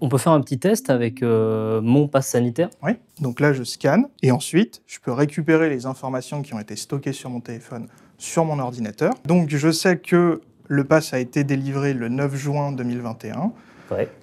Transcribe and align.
On 0.00 0.08
peut 0.08 0.18
faire 0.18 0.32
un 0.32 0.40
petit 0.40 0.58
test 0.58 0.90
avec 0.90 1.22
euh, 1.22 1.80
mon 1.82 2.08
pass 2.08 2.28
sanitaire. 2.28 2.70
Oui, 2.82 2.92
donc 3.20 3.40
là 3.40 3.52
je 3.52 3.62
scanne 3.62 4.08
et 4.22 4.30
ensuite 4.30 4.82
je 4.86 5.00
peux 5.00 5.12
récupérer 5.12 5.68
les 5.68 5.86
informations 5.86 6.42
qui 6.42 6.54
ont 6.54 6.60
été 6.60 6.76
stockées 6.76 7.12
sur 7.12 7.30
mon 7.30 7.40
téléphone 7.40 7.88
sur 8.16 8.44
mon 8.44 8.58
ordinateur. 8.58 9.12
Donc 9.24 9.50
je 9.50 9.70
sais 9.70 9.98
que 9.98 10.40
le 10.66 10.84
pass 10.84 11.14
a 11.14 11.18
été 11.18 11.44
délivré 11.44 11.94
le 11.94 12.08
9 12.08 12.34
juin 12.36 12.72
2021, 12.72 13.52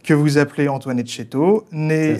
que 0.03 0.13
vous 0.13 0.37
appelez 0.37 0.67
Antoine 0.67 0.99
Etcheto, 0.99 1.65
né 1.71 2.17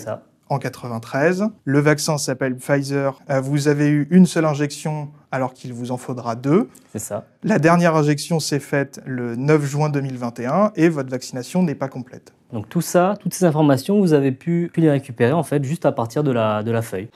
en 0.50 0.60
93. 0.60 1.46
Le 1.64 1.80
vaccin 1.80 2.18
s'appelle 2.18 2.56
Pfizer. 2.56 3.20
Euh, 3.30 3.42
vous 3.42 3.68
avez 3.68 3.90
eu 3.90 4.08
une 4.12 4.26
seule 4.26 4.46
injection 4.46 5.10
alors 5.32 5.54
qu'il 5.54 5.74
vous 5.74 5.92
en 5.92 5.98
faudra 5.98 6.36
deux. 6.36 6.70
C'est 6.92 7.00
ça. 7.00 7.26
La 7.44 7.60
dernière 7.60 7.96
injection 7.96 8.40
s'est 8.40 8.60
faite 8.60 9.02
le 9.06 9.36
9 9.36 9.66
juin 9.66 9.90
2021 9.90 10.72
et 10.76 10.90
votre 10.90 11.10
vaccination 11.10 11.64
n'est 11.64 11.76
pas 11.76 11.88
complète. 11.88 12.34
Donc 12.54 12.70
tout 12.70 12.82
ça, 12.82 13.16
toutes 13.20 13.34
ces 13.34 13.46
informations, 13.46 14.00
vous 14.00 14.14
avez 14.14 14.32
pu, 14.32 14.72
les 14.76 14.90
récupérer 14.90 15.34
en 15.34 15.44
fait 15.44 15.64
juste 15.64 15.86
à 15.86 15.92
partir 15.92 16.24
de 16.24 16.32
la, 16.32 16.64
de 16.64 16.72
la 16.72 16.82
feuille. 16.82 17.10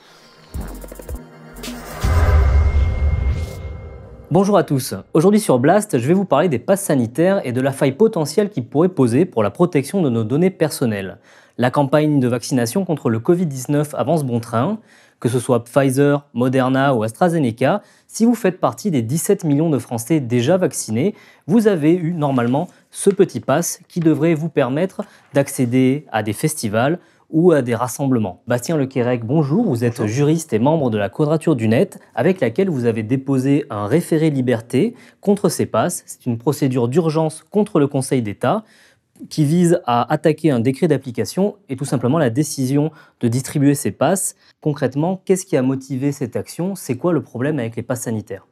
Bonjour 4.32 4.56
à 4.56 4.62
tous. 4.62 4.94
Aujourd'hui 5.12 5.40
sur 5.40 5.58
Blast, 5.58 5.98
je 5.98 6.06
vais 6.06 6.14
vous 6.14 6.24
parler 6.24 6.48
des 6.48 6.60
passes 6.60 6.82
sanitaires 6.82 7.40
et 7.44 7.50
de 7.50 7.60
la 7.60 7.72
faille 7.72 7.92
potentielle 7.92 8.50
qu'ils 8.50 8.64
pourraient 8.64 8.88
poser 8.88 9.24
pour 9.24 9.42
la 9.42 9.50
protection 9.50 10.02
de 10.02 10.08
nos 10.08 10.22
données 10.22 10.50
personnelles. 10.50 11.18
La 11.60 11.70
campagne 11.70 12.20
de 12.20 12.26
vaccination 12.26 12.86
contre 12.86 13.10
le 13.10 13.18
Covid-19 13.18 13.94
avance 13.94 14.24
bon 14.24 14.40
train 14.40 14.78
que 15.20 15.28
ce 15.28 15.38
soit 15.38 15.62
Pfizer, 15.64 16.26
Moderna 16.32 16.94
ou 16.94 17.02
AstraZeneca, 17.02 17.82
si 18.08 18.24
vous 18.24 18.34
faites 18.34 18.58
partie 18.58 18.90
des 18.90 19.02
17 19.02 19.44
millions 19.44 19.68
de 19.68 19.78
Français 19.78 20.20
déjà 20.20 20.56
vaccinés, 20.56 21.14
vous 21.46 21.68
avez 21.68 21.92
eu 21.92 22.14
normalement 22.14 22.68
ce 22.90 23.10
petit 23.10 23.40
pass 23.40 23.80
qui 23.88 24.00
devrait 24.00 24.32
vous 24.32 24.48
permettre 24.48 25.02
d'accéder 25.34 26.06
à 26.10 26.22
des 26.22 26.32
festivals 26.32 26.98
ou 27.28 27.52
à 27.52 27.60
des 27.60 27.74
rassemblements. 27.74 28.42
Bastien 28.46 28.78
Lequerec, 28.78 29.24
bonjour, 29.24 29.64
vous 29.66 29.84
êtes 29.84 30.06
juriste 30.06 30.54
et 30.54 30.58
membre 30.58 30.88
de 30.88 30.96
la 30.96 31.10
Quadrature 31.10 31.54
du 31.54 31.68
Net, 31.68 32.00
avec 32.14 32.40
laquelle 32.40 32.70
vous 32.70 32.86
avez 32.86 33.02
déposé 33.02 33.66
un 33.70 33.86
référé 33.86 34.30
liberté 34.30 34.94
contre 35.20 35.48
ces 35.48 35.66
passes. 35.66 36.02
C'est 36.06 36.24
une 36.24 36.38
procédure 36.38 36.88
d'urgence 36.88 37.44
contre 37.50 37.78
le 37.78 37.86
Conseil 37.86 38.22
d'État 38.22 38.64
qui 39.28 39.44
vise 39.44 39.80
à 39.86 40.10
attaquer 40.12 40.50
un 40.50 40.60
décret 40.60 40.88
d'application 40.88 41.56
et 41.68 41.76
tout 41.76 41.84
simplement 41.84 42.18
la 42.18 42.30
décision 42.30 42.90
de 43.20 43.28
distribuer 43.28 43.74
ces 43.74 43.90
passes. 43.90 44.36
Concrètement, 44.60 45.22
qu'est-ce 45.24 45.44
qui 45.44 45.56
a 45.56 45.62
motivé 45.62 46.12
cette 46.12 46.36
action? 46.36 46.74
C'est 46.74 46.96
quoi 46.96 47.12
le 47.12 47.22
problème 47.22 47.58
avec 47.58 47.76
les 47.76 47.82
passes 47.82 48.02
sanitaires? 48.02 48.46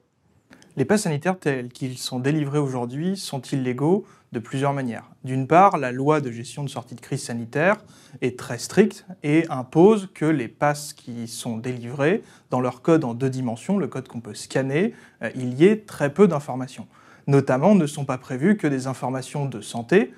Les 0.77 0.85
passes 0.85 1.03
sanitaires 1.03 1.39
tels 1.39 1.71
qu'ils 1.71 1.99
sont 1.99 2.21
délivrés 2.21 2.61
aujourd'hui 2.61 3.17
sont 3.17 3.41
illégaux 3.41 4.05
de 4.31 4.39
plusieurs 4.39 4.73
manières. 4.73 5.11
D'une 5.25 5.47
part, 5.47 5.79
la 5.79 5.91
loi 5.91 6.21
de 6.21 6.31
gestion 6.31 6.63
de 6.63 6.69
sortie 6.69 6.95
de 6.95 7.01
crise 7.01 7.25
sanitaire 7.25 7.79
est 8.21 8.39
très 8.39 8.59
stricte 8.59 9.07
et 9.23 9.45
impose 9.49 10.09
que 10.15 10.25
les 10.25 10.49
passes 10.49 10.93
qui 10.93 11.27
sont 11.27 11.57
délivrées, 11.57 12.23
dans 12.51 12.61
leur 12.61 12.83
code 12.83 13.05
en 13.05 13.15
deux 13.15 13.31
dimensions, 13.31 13.79
le 13.79 13.89
code 13.89 14.07
qu'on 14.07 14.21
peut 14.21 14.35
scanner, 14.35 14.95
euh, 15.23 15.31
il 15.35 15.55
y 15.55 15.65
ait 15.65 15.79
très 15.79 16.13
peu 16.13 16.29
d'informations. 16.29 16.87
Notamment, 17.27 17.75
ne 17.75 17.87
sont 17.87 18.05
pas 18.05 18.19
prévues 18.19 18.57
que 18.57 18.67
des 18.67 18.87
informations 18.87 19.47
de 19.47 19.61
santé, 19.61 20.13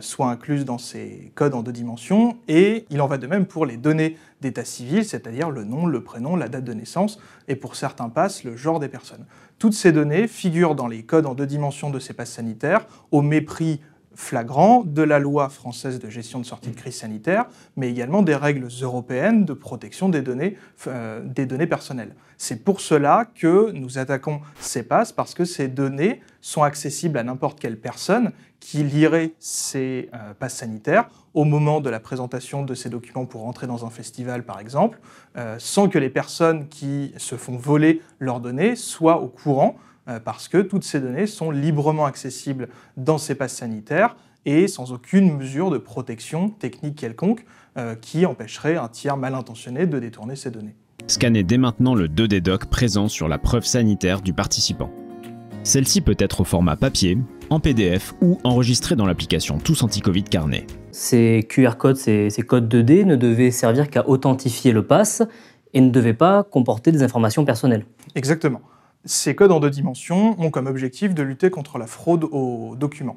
soient 0.00 0.30
incluses 0.30 0.64
dans 0.64 0.78
ces 0.78 1.32
codes 1.34 1.54
en 1.54 1.62
deux 1.62 1.72
dimensions, 1.72 2.36
et 2.48 2.84
il 2.90 3.00
en 3.00 3.06
va 3.06 3.18
de 3.18 3.26
même 3.26 3.46
pour 3.46 3.64
les 3.64 3.76
données 3.76 4.16
d'état 4.40 4.64
civil, 4.64 5.04
c'est-à-dire 5.04 5.50
le 5.50 5.64
nom, 5.64 5.86
le 5.86 6.02
prénom, 6.02 6.36
la 6.36 6.48
date 6.48 6.64
de 6.64 6.74
naissance, 6.74 7.18
et 7.48 7.56
pour 7.56 7.76
certains 7.76 8.08
passes, 8.08 8.44
le 8.44 8.56
genre 8.56 8.80
des 8.80 8.88
personnes. 8.88 9.24
Toutes 9.58 9.74
ces 9.74 9.92
données 9.92 10.28
figurent 10.28 10.74
dans 10.74 10.86
les 10.86 11.02
codes 11.02 11.26
en 11.26 11.34
deux 11.34 11.46
dimensions 11.46 11.90
de 11.90 11.98
ces 11.98 12.12
passes 12.12 12.32
sanitaires, 12.32 12.86
au 13.10 13.22
mépris 13.22 13.80
flagrant 14.14 14.82
de 14.84 15.02
la 15.02 15.18
loi 15.18 15.48
française 15.48 15.98
de 15.98 16.10
gestion 16.10 16.40
de 16.40 16.44
sortie 16.44 16.70
de 16.70 16.76
crise 16.76 16.96
sanitaire, 16.96 17.46
mais 17.76 17.90
également 17.90 18.22
des 18.22 18.34
règles 18.34 18.68
européennes 18.82 19.44
de 19.44 19.52
protection 19.52 20.08
des 20.08 20.20
données, 20.20 20.56
euh, 20.86 21.22
des 21.24 21.46
données 21.46 21.66
personnelles. 21.66 22.14
C'est 22.36 22.64
pour 22.64 22.80
cela 22.80 23.30
que 23.34 23.70
nous 23.70 23.98
attaquons 23.98 24.40
ces 24.58 24.82
passes, 24.82 25.12
parce 25.12 25.34
que 25.34 25.44
ces 25.44 25.68
données 25.68 26.20
sont 26.40 26.62
accessibles 26.62 27.18
à 27.18 27.22
n'importe 27.22 27.60
quelle 27.60 27.78
personne 27.78 28.32
qui 28.60 28.84
lirait 28.84 29.32
ces 29.38 30.10
euh, 30.14 30.34
passes 30.38 30.56
sanitaires 30.56 31.08
au 31.34 31.44
moment 31.44 31.80
de 31.80 31.90
la 31.90 31.98
présentation 31.98 32.62
de 32.62 32.74
ces 32.74 32.90
documents 32.90 33.24
pour 33.24 33.46
entrer 33.46 33.66
dans 33.66 33.84
un 33.84 33.90
festival, 33.90 34.44
par 34.44 34.60
exemple, 34.60 35.00
euh, 35.36 35.56
sans 35.58 35.88
que 35.88 35.98
les 35.98 36.10
personnes 36.10 36.68
qui 36.68 37.12
se 37.16 37.36
font 37.36 37.56
voler 37.56 38.02
leurs 38.18 38.40
données 38.40 38.76
soient 38.76 39.20
au 39.20 39.28
courant, 39.28 39.76
euh, 40.08 40.20
parce 40.20 40.46
que 40.46 40.58
toutes 40.58 40.84
ces 40.84 41.00
données 41.00 41.26
sont 41.26 41.50
librement 41.50 42.04
accessibles 42.04 42.68
dans 42.96 43.18
ces 43.18 43.34
passes 43.34 43.56
sanitaires 43.56 44.16
et 44.44 44.68
sans 44.68 44.92
aucune 44.92 45.36
mesure 45.36 45.70
de 45.70 45.78
protection 45.78 46.48
technique 46.48 46.96
quelconque 46.96 47.44
qui 48.00 48.26
empêcherait 48.26 48.76
un 48.76 48.88
tiers 48.88 49.16
mal 49.16 49.34
intentionné 49.34 49.86
de 49.86 49.98
détourner 49.98 50.34
ces 50.34 50.50
données. 50.50 50.74
Scannez 51.06 51.44
dès 51.44 51.56
maintenant 51.56 51.94
le 51.94 52.08
2D 52.08 52.40
doc 52.40 52.66
présent 52.66 53.08
sur 53.08 53.28
la 53.28 53.38
preuve 53.38 53.64
sanitaire 53.64 54.22
du 54.22 54.32
participant. 54.32 54.90
Celle-ci 55.70 56.00
peut 56.00 56.16
être 56.18 56.40
au 56.40 56.44
format 56.44 56.74
papier, 56.74 57.16
en 57.48 57.60
PDF 57.60 58.12
ou 58.20 58.40
enregistrée 58.42 58.96
dans 58.96 59.06
l'application 59.06 59.60
Tous 59.60 59.84
Anti-Covid 59.84 60.24
Carnet. 60.24 60.66
Ces 60.90 61.46
QR 61.48 61.76
codes, 61.78 61.96
ces, 61.96 62.28
codes 62.44 62.74
2D 62.74 63.04
ne 63.04 63.14
devaient 63.14 63.52
servir 63.52 63.88
qu'à 63.88 64.08
authentifier 64.08 64.72
le 64.72 64.84
pass 64.84 65.22
et 65.72 65.80
ne 65.80 65.90
devaient 65.90 66.12
pas 66.12 66.42
comporter 66.42 66.90
des 66.90 67.04
informations 67.04 67.44
personnelles. 67.44 67.86
Exactement. 68.16 68.62
Ces 69.04 69.36
codes 69.36 69.52
en 69.52 69.60
deux 69.60 69.70
dimensions 69.70 70.34
ont 70.42 70.50
comme 70.50 70.66
objectif 70.66 71.14
de 71.14 71.22
lutter 71.22 71.50
contre 71.50 71.78
la 71.78 71.86
fraude 71.86 72.24
aux 72.24 72.74
documents. 72.74 73.14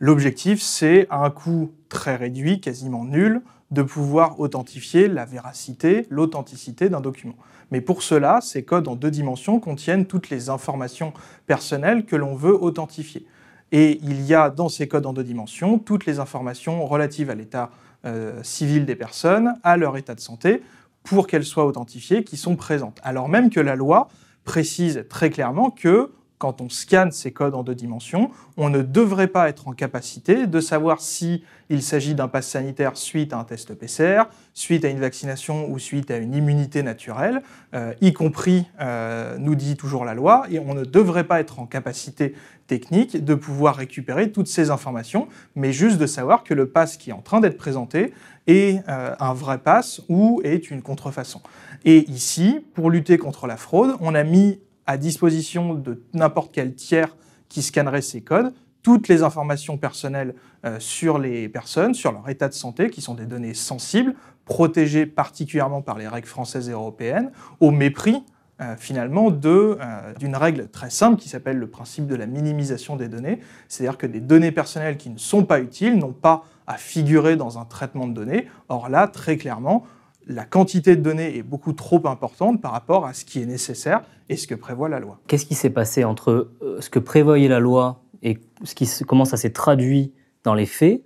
L'objectif, 0.00 0.62
c'est 0.62 1.06
à 1.10 1.24
un 1.24 1.30
coût 1.30 1.72
très 1.90 2.16
réduit, 2.16 2.60
quasiment 2.60 3.04
nul, 3.04 3.42
de 3.70 3.82
pouvoir 3.82 4.40
authentifier 4.40 5.08
la 5.08 5.26
véracité, 5.26 6.06
l'authenticité 6.08 6.88
d'un 6.88 7.02
document. 7.02 7.36
Mais 7.70 7.82
pour 7.82 8.02
cela, 8.02 8.40
ces 8.40 8.64
codes 8.64 8.88
en 8.88 8.96
deux 8.96 9.10
dimensions 9.10 9.60
contiennent 9.60 10.06
toutes 10.06 10.30
les 10.30 10.48
informations 10.48 11.12
personnelles 11.46 12.06
que 12.06 12.16
l'on 12.16 12.34
veut 12.34 12.60
authentifier. 12.60 13.26
Et 13.72 14.00
il 14.02 14.22
y 14.22 14.34
a 14.34 14.48
dans 14.50 14.70
ces 14.70 14.88
codes 14.88 15.06
en 15.06 15.12
deux 15.12 15.22
dimensions 15.22 15.78
toutes 15.78 16.06
les 16.06 16.18
informations 16.18 16.84
relatives 16.86 17.30
à 17.30 17.34
l'état 17.34 17.70
euh, 18.06 18.42
civil 18.42 18.86
des 18.86 18.96
personnes, 18.96 19.54
à 19.62 19.76
leur 19.76 19.98
état 19.98 20.14
de 20.14 20.20
santé, 20.20 20.62
pour 21.04 21.26
qu'elles 21.26 21.44
soient 21.44 21.66
authentifiées, 21.66 22.24
qui 22.24 22.38
sont 22.38 22.56
présentes. 22.56 22.98
Alors 23.02 23.28
même 23.28 23.50
que 23.50 23.60
la 23.60 23.76
loi 23.76 24.08
précise 24.44 25.04
très 25.10 25.30
clairement 25.30 25.70
que 25.70 26.10
quand 26.40 26.62
on 26.62 26.70
scanne 26.70 27.12
ces 27.12 27.32
codes 27.32 27.54
en 27.54 27.62
deux 27.62 27.74
dimensions, 27.74 28.30
on 28.56 28.70
ne 28.70 28.80
devrait 28.80 29.26
pas 29.26 29.50
être 29.50 29.68
en 29.68 29.72
capacité 29.72 30.46
de 30.46 30.60
savoir 30.60 31.02
si 31.02 31.44
il 31.68 31.82
s'agit 31.82 32.14
d'un 32.14 32.28
pass 32.28 32.48
sanitaire 32.48 32.96
suite 32.96 33.34
à 33.34 33.38
un 33.38 33.44
test 33.44 33.74
PCR, 33.74 34.22
suite 34.54 34.86
à 34.86 34.88
une 34.88 35.00
vaccination 35.00 35.70
ou 35.70 35.78
suite 35.78 36.10
à 36.10 36.16
une 36.16 36.34
immunité 36.34 36.82
naturelle, 36.82 37.42
euh, 37.74 37.92
y 38.00 38.14
compris, 38.14 38.66
euh, 38.80 39.36
nous 39.38 39.54
dit 39.54 39.76
toujours 39.76 40.06
la 40.06 40.14
loi, 40.14 40.46
et 40.50 40.58
on 40.58 40.72
ne 40.72 40.84
devrait 40.84 41.24
pas 41.24 41.40
être 41.40 41.60
en 41.60 41.66
capacité 41.66 42.34
technique 42.66 43.22
de 43.22 43.34
pouvoir 43.34 43.76
récupérer 43.76 44.32
toutes 44.32 44.48
ces 44.48 44.70
informations, 44.70 45.28
mais 45.54 45.74
juste 45.74 45.98
de 45.98 46.06
savoir 46.06 46.42
que 46.42 46.54
le 46.54 46.70
pass 46.70 46.96
qui 46.96 47.10
est 47.10 47.12
en 47.12 47.20
train 47.20 47.40
d'être 47.40 47.58
présenté 47.58 48.14
est 48.46 48.80
euh, 48.88 49.14
un 49.20 49.34
vrai 49.34 49.58
pass 49.58 50.00
ou 50.08 50.40
est 50.42 50.70
une 50.70 50.80
contrefaçon. 50.80 51.42
Et 51.84 52.10
ici, 52.10 52.64
pour 52.72 52.88
lutter 52.90 53.18
contre 53.18 53.46
la 53.46 53.58
fraude, 53.58 53.96
on 54.00 54.14
a 54.14 54.24
mis 54.24 54.58
à 54.86 54.96
disposition 54.96 55.74
de 55.74 56.02
n'importe 56.14 56.52
quel 56.52 56.74
tiers 56.74 57.16
qui 57.48 57.62
scannerait 57.62 58.02
ces 58.02 58.22
codes 58.22 58.52
toutes 58.82 59.08
les 59.08 59.22
informations 59.22 59.76
personnelles 59.76 60.34
euh, 60.64 60.78
sur 60.80 61.18
les 61.18 61.48
personnes, 61.48 61.94
sur 61.94 62.12
leur 62.12 62.28
état 62.28 62.48
de 62.48 62.54
santé, 62.54 62.90
qui 62.90 63.00
sont 63.00 63.14
des 63.14 63.26
données 63.26 63.54
sensibles, 63.54 64.14
protégées 64.44 65.06
particulièrement 65.06 65.82
par 65.82 65.98
les 65.98 66.08
règles 66.08 66.26
françaises 66.26 66.68
et 66.68 66.72
européennes, 66.72 67.30
au 67.60 67.70
mépris 67.70 68.22
euh, 68.60 68.76
finalement 68.76 69.30
euh, 69.44 70.14
d'une 70.18 70.36
règle 70.36 70.68
très 70.68 70.90
simple 70.90 71.20
qui 71.20 71.28
s'appelle 71.28 71.58
le 71.58 71.68
principe 71.68 72.06
de 72.06 72.14
la 72.14 72.26
minimisation 72.26 72.96
des 72.96 73.08
données, 73.08 73.40
c'est-à-dire 73.68 73.98
que 73.98 74.06
des 74.06 74.20
données 74.20 74.52
personnelles 74.52 74.96
qui 74.96 75.10
ne 75.10 75.18
sont 75.18 75.44
pas 75.44 75.60
utiles 75.60 75.98
n'ont 75.98 76.12
pas 76.12 76.44
à 76.66 76.76
figurer 76.76 77.36
dans 77.36 77.58
un 77.58 77.64
traitement 77.64 78.06
de 78.06 78.12
données. 78.12 78.48
Or 78.68 78.88
là, 78.88 79.08
très 79.08 79.36
clairement, 79.36 79.84
la 80.30 80.44
quantité 80.44 80.96
de 80.96 81.02
données 81.02 81.36
est 81.36 81.42
beaucoup 81.42 81.72
trop 81.72 82.06
importante 82.06 82.62
par 82.62 82.72
rapport 82.72 83.04
à 83.04 83.14
ce 83.14 83.24
qui 83.24 83.42
est 83.42 83.46
nécessaire 83.46 84.02
et 84.28 84.36
ce 84.36 84.46
que 84.46 84.54
prévoit 84.54 84.88
la 84.88 85.00
loi. 85.00 85.20
Qu'est-ce 85.26 85.44
qui 85.44 85.56
s'est 85.56 85.70
passé 85.70 86.04
entre 86.04 86.52
euh, 86.62 86.80
ce 86.80 86.88
que 86.88 87.00
prévoyait 87.00 87.48
la 87.48 87.58
loi 87.58 88.04
et 88.22 88.38
ce 88.62 88.74
qui, 88.74 88.88
comment 89.06 89.24
ça 89.24 89.36
s'est 89.36 89.50
traduit 89.50 90.12
dans 90.44 90.54
les 90.54 90.66
faits 90.66 91.02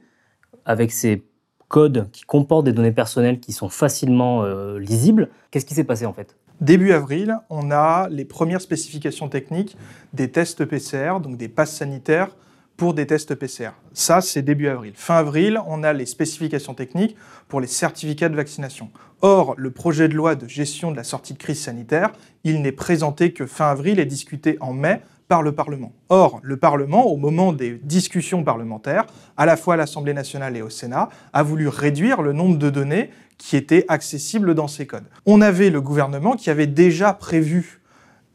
avec 0.67 0.93
ces 0.93 1.25
codes 1.69 2.09
qui 2.13 2.25
comportent 2.25 2.67
des 2.67 2.73
données 2.73 2.93
personnelles 2.93 3.41
qui 3.41 3.53
sont 3.53 3.71
facilement 3.71 4.45
euh, 4.45 4.79
lisibles? 4.79 5.31
Qu'est-ce 5.51 5.65
qui 5.65 5.75
s'est 5.75 5.85
passé 5.85 6.05
en 6.05 6.13
fait? 6.13 6.37
Début 6.61 6.93
avril, 6.93 7.39
on 7.49 7.71
a 7.71 8.09
les 8.11 8.25
premières 8.25 8.61
spécifications 8.61 9.29
techniques 9.29 9.77
des 10.13 10.31
tests 10.31 10.65
PCR, 10.67 11.21
donc 11.21 11.37
des 11.37 11.49
passes 11.49 11.75
sanitaires 11.75 12.37
pour 12.77 12.95
des 12.95 13.07
tests 13.07 13.35
PCR. 13.35 13.71
Ça, 13.93 14.21
c'est 14.21 14.43
début 14.43 14.69
avril. 14.69 14.93
Fin 14.97 15.17
avril, 15.17 15.61
on 15.67 15.83
a 15.83 15.93
les 15.93 16.07
spécifications 16.07 16.75
techniques 16.75 17.17
pour 17.49 17.61
les 17.61 17.67
certificats 17.67 18.29
de 18.29 18.37
vaccination. 18.37 18.91
Or, 19.23 19.55
le 19.57 19.71
projet 19.71 20.09
de 20.09 20.15
loi 20.15 20.35
de 20.35 20.49
gestion 20.49 20.91
de 20.91 20.97
la 20.97 21.05
sortie 21.05 21.35
de 21.35 21.39
crise 21.39 21.61
sanitaire, 21.61 22.13
il 22.43 22.63
n'est 22.63 22.73
présenté 22.73 23.33
que 23.33 23.47
fin 23.47 23.71
avril 23.71 24.01
et 24.01 24.05
discuté 24.05 24.57
en 24.61 24.73
mai 24.73 25.01
par 25.29 25.43
le 25.43 25.53
Parlement. 25.53 25.93
Or, 26.09 26.41
le 26.43 26.57
Parlement, 26.57 27.07
au 27.07 27.17
moment 27.17 27.53
des 27.53 27.81
discussions 27.83 28.45
parlementaires, 28.45 29.07
à 29.37 29.47
la 29.47 29.57
fois 29.57 29.75
à 29.75 29.77
l'Assemblée 29.77 30.13
nationale 30.13 30.57
et 30.57 30.63
au 30.63 30.69
Sénat, 30.69 31.09
a 31.33 31.43
voulu 31.43 31.69
réduire 31.69 32.23
le 32.23 32.33
nombre 32.33 32.59
de 32.59 32.71
données 32.71 33.11
qui 33.39 33.57
étaient 33.57 33.85
accessibles 33.89 34.55
dans 34.55 34.69
ces 34.69 34.87
codes. 34.87 35.09
On 35.27 35.41
avait 35.41 35.71
le 35.71 35.81
gouvernement 35.81 36.35
qui 36.35 36.51
avait 36.51 36.67
déjà 36.67 37.13
prévu 37.15 37.81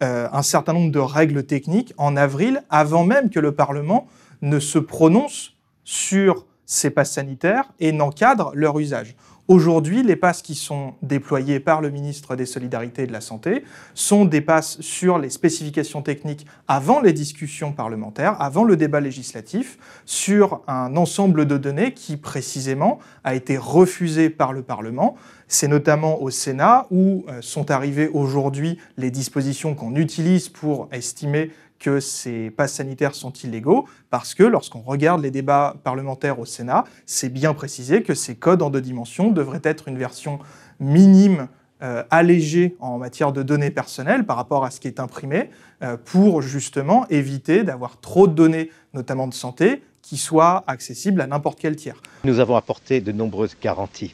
euh, 0.02 0.28
un 0.32 0.42
certain 0.42 0.74
nombre 0.74 0.92
de 0.92 1.00
règles 1.00 1.44
techniques 1.44 1.94
en 1.98 2.16
avril, 2.16 2.64
avant 2.70 3.04
même 3.04 3.30
que 3.30 3.40
le 3.40 3.52
Parlement 3.52 4.08
ne 4.42 4.60
se 4.60 4.80
prononce 4.80 5.56
sur 5.84 6.46
ces 6.66 6.92
passes 6.92 7.14
sanitaires 7.14 7.72
et 7.80 7.92
n'encadre 7.92 8.52
leur 8.54 8.80
usage. 8.80 9.16
Aujourd'hui, 9.50 10.04
les 10.04 10.16
passes 10.16 10.44
qui 10.44 10.54
sont 10.54 10.94
déployées 11.02 11.60
par 11.60 11.82
le 11.82 11.90
ministre 11.90 12.36
des 12.36 12.46
Solidarités 12.46 13.02
et 13.02 13.08
de 13.08 13.12
la 13.12 13.20
Santé 13.20 13.64
sont 13.96 14.26
des 14.26 14.42
passes 14.42 14.80
sur 14.80 15.18
les 15.18 15.32
spécifications 15.32 16.04
techniques 16.04 16.46
avant 16.68 17.02
les 17.02 17.14
discussions 17.14 17.72
parlementaires, 17.72 18.40
avant 18.40 18.64
le 18.64 18.78
débat 18.78 19.00
législatif, 19.00 19.80
sur 20.06 20.62
un 20.68 20.96
ensemble 20.96 21.48
de 21.48 21.58
données 21.58 21.96
qui 21.96 22.16
précisément 22.16 23.00
a 23.24 23.34
été 23.34 23.58
refusé 23.58 24.30
par 24.30 24.54
le 24.54 24.62
Parlement. 24.62 25.16
C'est 25.48 25.68
notamment 25.68 26.22
au 26.22 26.30
Sénat 26.30 26.86
où 26.92 27.26
euh, 27.28 27.42
sont 27.42 27.72
arrivées 27.72 28.08
aujourd'hui 28.08 28.78
les 28.98 29.10
dispositions 29.10 29.74
qu'on 29.74 29.96
utilise 29.96 30.48
pour 30.48 30.90
estimer 30.92 31.50
que 31.80 32.00
ces 32.00 32.52
passes 32.52 32.74
sanitaires 32.74 33.16
sont 33.16 33.32
illégaux, 33.32 33.88
parce 34.10 34.34
que 34.34 34.44
lorsqu'on 34.44 34.82
regarde 34.82 35.22
les 35.22 35.32
débats 35.32 35.76
parlementaires 35.84 36.40
au 36.40 36.46
Sénat, 36.46 36.84
c'est 37.06 37.30
bien 37.30 37.54
précisé 37.54 38.04
que 38.04 38.14
ces 38.14 38.36
codes 38.36 38.62
en 38.62 38.70
deux 38.70 38.82
dimensions 38.82 39.32
devraient 39.32 39.62
être 39.64 39.88
une 39.88 39.98
version 39.98 40.40
minime 40.80 41.48
euh, 41.82 42.04
allégée 42.10 42.76
en 42.82 42.98
matière 42.98 43.32
de 43.32 43.42
données 43.42 43.72
personnelles 43.72 44.26
par 44.26 44.36
rapport 44.36 44.66
à 44.66 44.72
ce 44.72 44.82
qui 44.82 44.90
est 44.90 45.00
imprimé, 45.00 45.50
euh, 45.82 45.96
pour 45.96 46.42
justement 46.42 47.08
éviter 47.08 47.64
d'avoir 47.64 48.02
trop 48.02 48.28
de 48.28 48.34
données, 48.34 48.70
notamment 48.94 49.28
de 49.28 49.34
santé, 49.34 49.82
qui 50.02 50.18
soient 50.18 50.66
accessibles 50.68 51.22
à 51.22 51.28
n'importe 51.28 51.58
quel 51.60 51.78
tiers. 51.78 52.02
Nous 52.26 52.40
avons 52.40 52.58
apporté 52.58 53.00
de 53.00 53.14
nombreuses 53.14 53.56
garanties. 53.62 54.14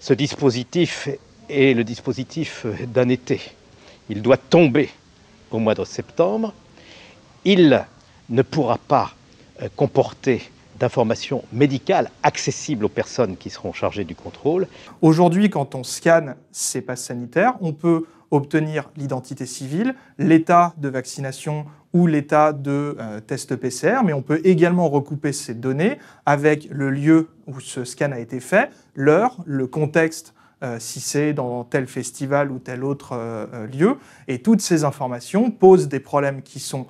Ce 0.00 0.14
dispositif 0.14 1.08
est 1.48 1.74
le 1.74 1.84
dispositif 1.84 2.66
d'un 2.88 3.08
été. 3.08 3.40
Il 4.08 4.22
doit 4.22 4.36
tomber 4.36 4.90
au 5.52 5.58
mois 5.58 5.74
de 5.74 5.84
septembre 5.84 6.54
il 7.44 7.84
ne 8.28 8.42
pourra 8.42 8.78
pas 8.78 9.12
euh, 9.62 9.68
comporter 9.76 10.50
d'informations 10.78 11.44
médicales 11.52 12.10
accessibles 12.22 12.86
aux 12.86 12.90
personnes 12.90 13.36
qui 13.36 13.50
seront 13.50 13.72
chargées 13.72 14.04
du 14.04 14.14
contrôle. 14.14 14.66
Aujourd'hui, 15.02 15.50
quand 15.50 15.74
on 15.74 15.84
scanne 15.84 16.36
ces 16.52 16.80
passes 16.80 17.04
sanitaires, 17.04 17.54
on 17.60 17.72
peut 17.72 18.06
obtenir 18.30 18.90
l'identité 18.96 19.44
civile, 19.44 19.94
l'état 20.18 20.72
de 20.78 20.88
vaccination 20.88 21.66
ou 21.92 22.06
l'état 22.06 22.52
de 22.52 22.96
euh, 22.98 23.20
test 23.20 23.56
PCR, 23.56 24.04
mais 24.04 24.12
on 24.12 24.22
peut 24.22 24.40
également 24.44 24.88
recouper 24.88 25.32
ces 25.32 25.54
données 25.54 25.98
avec 26.24 26.68
le 26.70 26.90
lieu 26.90 27.28
où 27.46 27.60
ce 27.60 27.84
scan 27.84 28.12
a 28.12 28.20
été 28.20 28.40
fait, 28.40 28.70
l'heure, 28.94 29.36
le 29.44 29.66
contexte 29.66 30.32
euh, 30.62 30.76
si 30.78 31.00
c'est 31.00 31.32
dans 31.32 31.64
tel 31.64 31.86
festival 31.86 32.52
ou 32.52 32.58
tel 32.58 32.84
autre 32.84 33.18
lieu. 33.72 33.96
Et 34.28 34.40
toutes 34.40 34.60
ces 34.60 34.84
informations 34.84 35.50
posent 35.50 35.88
des 35.88 36.00
problèmes 36.00 36.42
qui 36.42 36.60
sont 36.60 36.86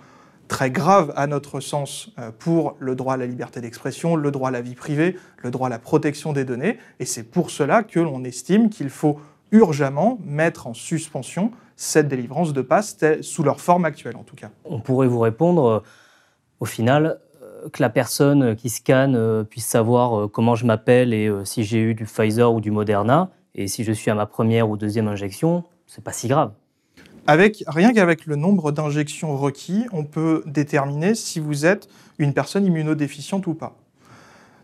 très 0.51 0.71
grave 0.71 1.13
à 1.15 1.29
notre 1.29 1.61
sens 1.61 2.11
euh, 2.19 2.33
pour 2.37 2.77
le 2.81 2.97
droit 2.97 3.15
à 3.15 3.17
la 3.17 3.27
liberté 3.27 3.61
d'expression, 3.61 4.17
le 4.17 4.31
droit 4.33 4.49
à 4.49 4.51
la 4.51 4.61
vie 4.61 4.75
privée, 4.75 5.17
le 5.39 5.53
droit 5.53 5.69
à 5.69 5.71
la 5.71 5.79
protection 5.79 6.33
des 6.33 6.45
données. 6.45 6.77
Et 6.99 7.05
c'est 7.05 7.23
pour 7.23 7.51
cela 7.51 7.85
que 7.85 8.01
l'on 8.01 8.25
estime 8.25 8.69
qu'il 8.69 8.91
faut 8.91 9.21
urgemment 9.53 10.19
mettre 10.25 10.67
en 10.67 10.75
suspension 10.75 11.53
cette 11.77 12.09
délivrance 12.09 12.53
de 12.53 12.63
passe 12.63 12.99
sous 13.23 13.45
leur 13.45 13.61
forme 13.61 13.85
actuelle 13.85 14.17
en 14.17 14.25
tout 14.25 14.35
cas. 14.35 14.51
On 14.65 14.81
pourrait 14.81 15.07
vous 15.07 15.21
répondre 15.21 15.67
euh, 15.67 15.81
au 16.59 16.65
final 16.65 17.21
euh, 17.43 17.69
que 17.71 17.81
la 17.81 17.89
personne 17.89 18.57
qui 18.57 18.71
scanne 18.71 19.45
puisse 19.45 19.67
savoir 19.67 20.29
comment 20.31 20.57
je 20.57 20.67
m'appelle 20.67 21.15
et 21.15 21.33
si 21.45 21.63
j'ai 21.63 21.79
eu 21.79 21.95
du 21.95 22.07
Pfizer 22.07 22.53
ou 22.53 22.61
du 22.61 22.73
Moderna 22.73 23.31
et 23.55 23.69
si 23.69 23.85
je 23.85 23.93
suis 23.93 24.11
à 24.11 24.17
ma 24.17 24.27
première 24.27 24.69
ou 24.69 24.77
deuxième 24.77 25.07
injection, 25.07 25.63
c'est 25.87 26.03
pas 26.03 26.13
si 26.13 26.27
grave. 26.27 26.53
Rien 27.27 27.93
qu'avec 27.93 28.27
le 28.27 28.37
nombre 28.37 28.73
d'injections 28.73 29.37
requis, 29.37 29.87
on 29.93 30.05
peut 30.05 30.43
déterminer 30.47 31.15
si 31.15 31.41
vous 31.41 31.67
êtes 31.67 31.89
une 32.19 32.35
personne 32.35 32.65
immunodéficiente 32.65 33.47
ou 33.47 33.55
pas. 33.55 33.77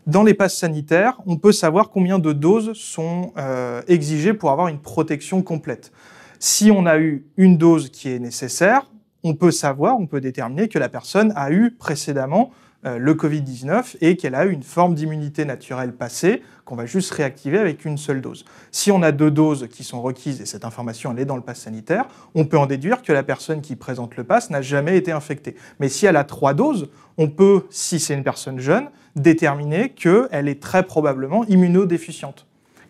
Dans 0.07 0.23
les 0.23 0.35
passes 0.35 0.57
sanitaires, 0.57 1.21
on 1.27 1.37
peut 1.37 1.53
savoir 1.53 1.91
combien 1.91 2.19
de 2.19 2.33
doses 2.33 2.73
sont 2.75 3.33
euh, 3.37 3.83
exigées 3.89 4.35
pour 4.35 4.51
avoir 4.51 4.69
une 4.69 4.79
protection 4.79 5.43
complète. 5.43 5.91
Si 6.39 6.71
on 6.71 6.87
a 6.87 6.99
eu 6.99 7.27
une 7.37 7.59
dose 7.59 7.91
qui 7.91 8.11
est 8.11 8.21
nécessaire, 8.21 8.91
on 9.25 9.35
peut 9.35 9.51
savoir, 9.51 9.99
on 9.99 10.07
peut 10.07 10.21
déterminer 10.21 10.69
que 10.69 10.79
la 10.79 10.89
personne 10.89 11.33
a 11.35 11.51
eu 11.51 11.73
précédemment 11.73 12.51
le 12.87 13.15
Covid-19 13.15 13.97
et 14.01 14.17
qu'elle 14.17 14.35
a 14.35 14.45
une 14.45 14.63
forme 14.63 14.95
d'immunité 14.95 15.45
naturelle 15.45 15.93
passée 15.93 16.43
qu'on 16.65 16.77
va 16.77 16.87
juste 16.87 17.11
réactiver 17.13 17.59
avec 17.59 17.85
une 17.85 17.99
seule 17.99 18.21
dose. 18.21 18.45
Si 18.71 18.91
on 18.91 19.03
a 19.03 19.13
deux 19.13 19.31
doses 19.31 19.69
qui 19.69 19.85
sont 19.85 20.01
requises, 20.01 20.41
et 20.41 20.47
cette 20.47 20.65
information 20.65 21.13
elle 21.13 21.21
est 21.21 21.25
dans 21.25 21.37
le 21.37 21.43
pass 21.43 21.61
sanitaire, 21.61 22.07
on 22.35 22.45
peut 22.45 22.59
en 22.59 22.67
déduire 22.67 23.03
que 23.03 23.13
la 23.13 23.23
personne 23.23 23.61
qui 23.61 23.77
présente 23.77 24.17
le 24.17 24.25
pass 24.25 24.51
n'a 24.51 24.63
jamais 24.63 24.97
été 24.97 25.13
infectée. 25.13 25.57
Mais 25.81 25.89
si 25.89 26.07
elle 26.07 26.17
a 26.17 26.25
trois 26.25 26.55
doses, 26.55 26.89
on 27.19 27.29
peut, 27.29 27.65
si 27.71 27.99
c'est 27.99 28.15
une 28.15 28.25
personne 28.25 28.59
jeune, 28.59 28.89
déterminer 29.15 29.91
qu'elle 29.91 30.49
est 30.49 30.63
très 30.63 30.83
probablement 30.83 31.45
immunodéficiente 31.47 32.46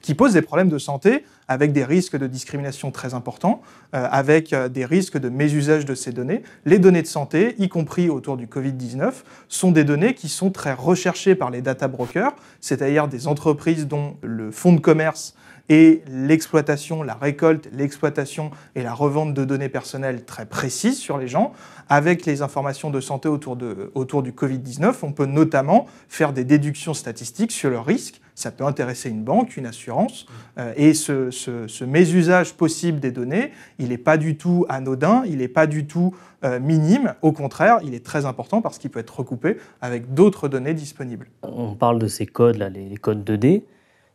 qui 0.06 0.14
pose 0.14 0.34
des 0.34 0.42
problèmes 0.42 0.68
de 0.68 0.78
santé 0.78 1.24
avec 1.48 1.72
des 1.72 1.84
risques 1.84 2.16
de 2.16 2.28
discrimination 2.28 2.92
très 2.92 3.12
importants, 3.12 3.60
euh, 3.92 4.06
avec 4.08 4.52
euh, 4.52 4.68
des 4.68 4.84
risques 4.84 5.18
de 5.18 5.28
mésusage 5.28 5.84
de 5.84 5.96
ces 5.96 6.12
données. 6.12 6.44
Les 6.64 6.78
données 6.78 7.02
de 7.02 7.08
santé, 7.08 7.56
y 7.58 7.68
compris 7.68 8.08
autour 8.08 8.36
du 8.36 8.46
Covid-19, 8.46 9.12
sont 9.48 9.72
des 9.72 9.82
données 9.82 10.14
qui 10.14 10.28
sont 10.28 10.50
très 10.50 10.74
recherchées 10.74 11.34
par 11.34 11.50
les 11.50 11.60
data 11.60 11.88
brokers, 11.88 12.36
c'est-à-dire 12.60 13.08
des 13.08 13.26
entreprises 13.26 13.88
dont 13.88 14.16
le 14.22 14.52
fonds 14.52 14.74
de 14.74 14.80
commerce 14.80 15.34
et 15.68 16.02
l'exploitation, 16.08 17.02
la 17.02 17.14
récolte, 17.14 17.68
l'exploitation 17.72 18.50
et 18.74 18.82
la 18.82 18.94
revente 18.94 19.34
de 19.34 19.44
données 19.44 19.68
personnelles 19.68 20.24
très 20.24 20.46
précises 20.46 20.98
sur 20.98 21.18
les 21.18 21.28
gens. 21.28 21.52
Avec 21.88 22.26
les 22.26 22.42
informations 22.42 22.90
de 22.90 23.00
santé 23.00 23.28
autour, 23.28 23.56
du 23.56 24.32
Covid-19, 24.32 24.94
on 25.02 25.12
peut 25.12 25.26
notamment 25.26 25.86
faire 26.08 26.32
des 26.32 26.44
déductions 26.44 26.94
statistiques 26.94 27.52
sur 27.52 27.70
le 27.70 27.78
risque. 27.78 28.20
Ça 28.34 28.50
peut 28.50 28.64
intéresser 28.64 29.08
une 29.08 29.22
banque, 29.22 29.56
une 29.56 29.66
assurance. 29.66 30.26
Euh, 30.58 30.72
et 30.76 30.94
ce, 30.94 31.30
ce, 31.30 31.84
mésusage 31.84 32.54
possible 32.54 33.00
des 33.00 33.10
données, 33.10 33.52
il 33.78 33.88
n'est 33.88 33.98
pas 33.98 34.18
du 34.18 34.36
tout 34.36 34.66
anodin, 34.68 35.22
il 35.26 35.38
n'est 35.38 35.48
pas 35.48 35.66
du 35.66 35.86
tout 35.86 36.14
euh, 36.44 36.60
minime. 36.60 37.14
Au 37.22 37.32
contraire, 37.32 37.78
il 37.82 37.94
est 37.94 38.04
très 38.04 38.26
important 38.26 38.60
parce 38.60 38.78
qu'il 38.78 38.90
peut 38.90 38.98
être 38.98 39.18
recoupé 39.20 39.56
avec 39.80 40.12
d'autres 40.12 40.48
données 40.48 40.74
disponibles. 40.74 41.28
On 41.42 41.74
parle 41.74 41.98
de 41.98 42.08
ces 42.08 42.26
codes, 42.26 42.56
là, 42.56 42.68
les, 42.68 42.96
codes 42.96 43.28
2D 43.28 43.62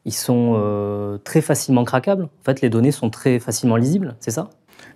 ils 0.05 0.13
sont 0.13 0.53
euh, 0.55 1.17
très 1.17 1.41
facilement 1.41 1.84
craquables. 1.84 2.24
En 2.24 2.43
fait, 2.43 2.62
les 2.62 2.70
données 2.70 2.91
sont 2.91 3.10
très 3.10 3.39
facilement 3.39 3.75
lisibles, 3.75 4.15
c'est 4.20 4.31
ça? 4.31 4.50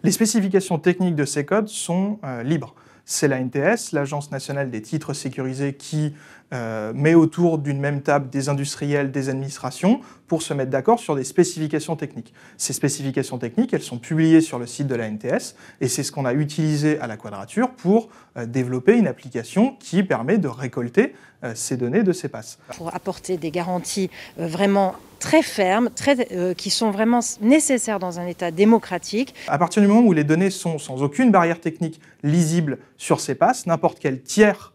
Les 0.04 0.12
spécifications 0.12 0.80
techniques 0.80 1.16
de 1.16 1.26
ces 1.26 1.46
codes 1.46 1.68
sont 1.68 2.20
euh, 2.24 2.44
libres. 2.44 2.74
C'est 3.08 3.28
la 3.28 3.40
NTS, 3.40 3.92
l'Agence 3.94 4.32
nationale 4.32 4.72
des 4.72 4.82
titres 4.82 5.14
sécurisés, 5.14 5.76
qui 5.76 6.16
euh, 6.54 6.92
met 6.96 7.14
autour 7.14 7.60
d'une 7.60 7.80
même 7.80 8.02
table 8.02 8.32
des 8.32 8.50
industriels, 8.50 9.12
des 9.12 9.30
administrations, 9.30 10.00
pour 10.28 10.42
se 10.42 10.56
mettre 10.56 10.72
d'accord 10.72 11.00
sur 11.00 11.16
des 11.16 11.24
spécifications 11.24 11.96
techniques. 11.96 12.34
Ces 12.58 12.74
spécifications 12.74 13.38
techniques, 13.38 13.76
elles 13.76 13.84
sont 13.84 14.00
publiées 14.00 14.42
sur 14.42 14.58
le 14.58 14.66
site 14.66 14.88
de 14.88 14.96
la 14.96 15.08
NTS, 15.08 15.56
et 15.82 15.88
c'est 15.88 16.02
ce 16.02 16.12
qu'on 16.12 16.26
a 16.26 16.34
utilisé 16.34 17.00
à 17.00 17.06
la 17.06 17.16
Quadrature 17.16 17.70
pour 17.70 18.10
développer 18.48 18.98
une 18.98 19.06
application 19.06 19.76
qui 19.80 20.02
permet 20.02 20.40
de 20.40 20.48
récolter 20.48 21.14
ces 21.54 21.78
données 21.78 22.04
de 22.04 22.14
ces 22.14 22.30
passes. 22.30 22.58
Pour 22.78 22.94
apporter 22.96 23.38
des 23.38 23.52
garanties 23.52 24.10
euh, 24.40 24.48
vraiment 24.48 24.96
très 25.20 25.44
fermes, 25.44 25.90
très, 25.96 26.28
euh, 26.32 26.54
qui 26.54 26.70
sont 26.70 26.92
vraiment 26.92 27.20
nécessaires 27.42 28.00
dans 28.00 28.20
un 28.20 28.28
État 28.28 28.52
démocratique. 28.52 29.36
À 29.48 29.58
partir 29.58 29.82
du 29.82 29.88
moment 29.88 30.08
où 30.08 30.14
les 30.14 30.24
données 30.24 30.50
sont 30.50 30.80
sans 30.80 31.04
aucune 31.04 31.32
barrière 31.32 31.60
technique 31.60 32.00
lisible 32.24 32.80
sur 32.98 33.20
ces 33.20 33.36
passes, 33.36 33.66
n'importe 33.66 34.00
quel 34.00 34.22
tiers 34.22 34.72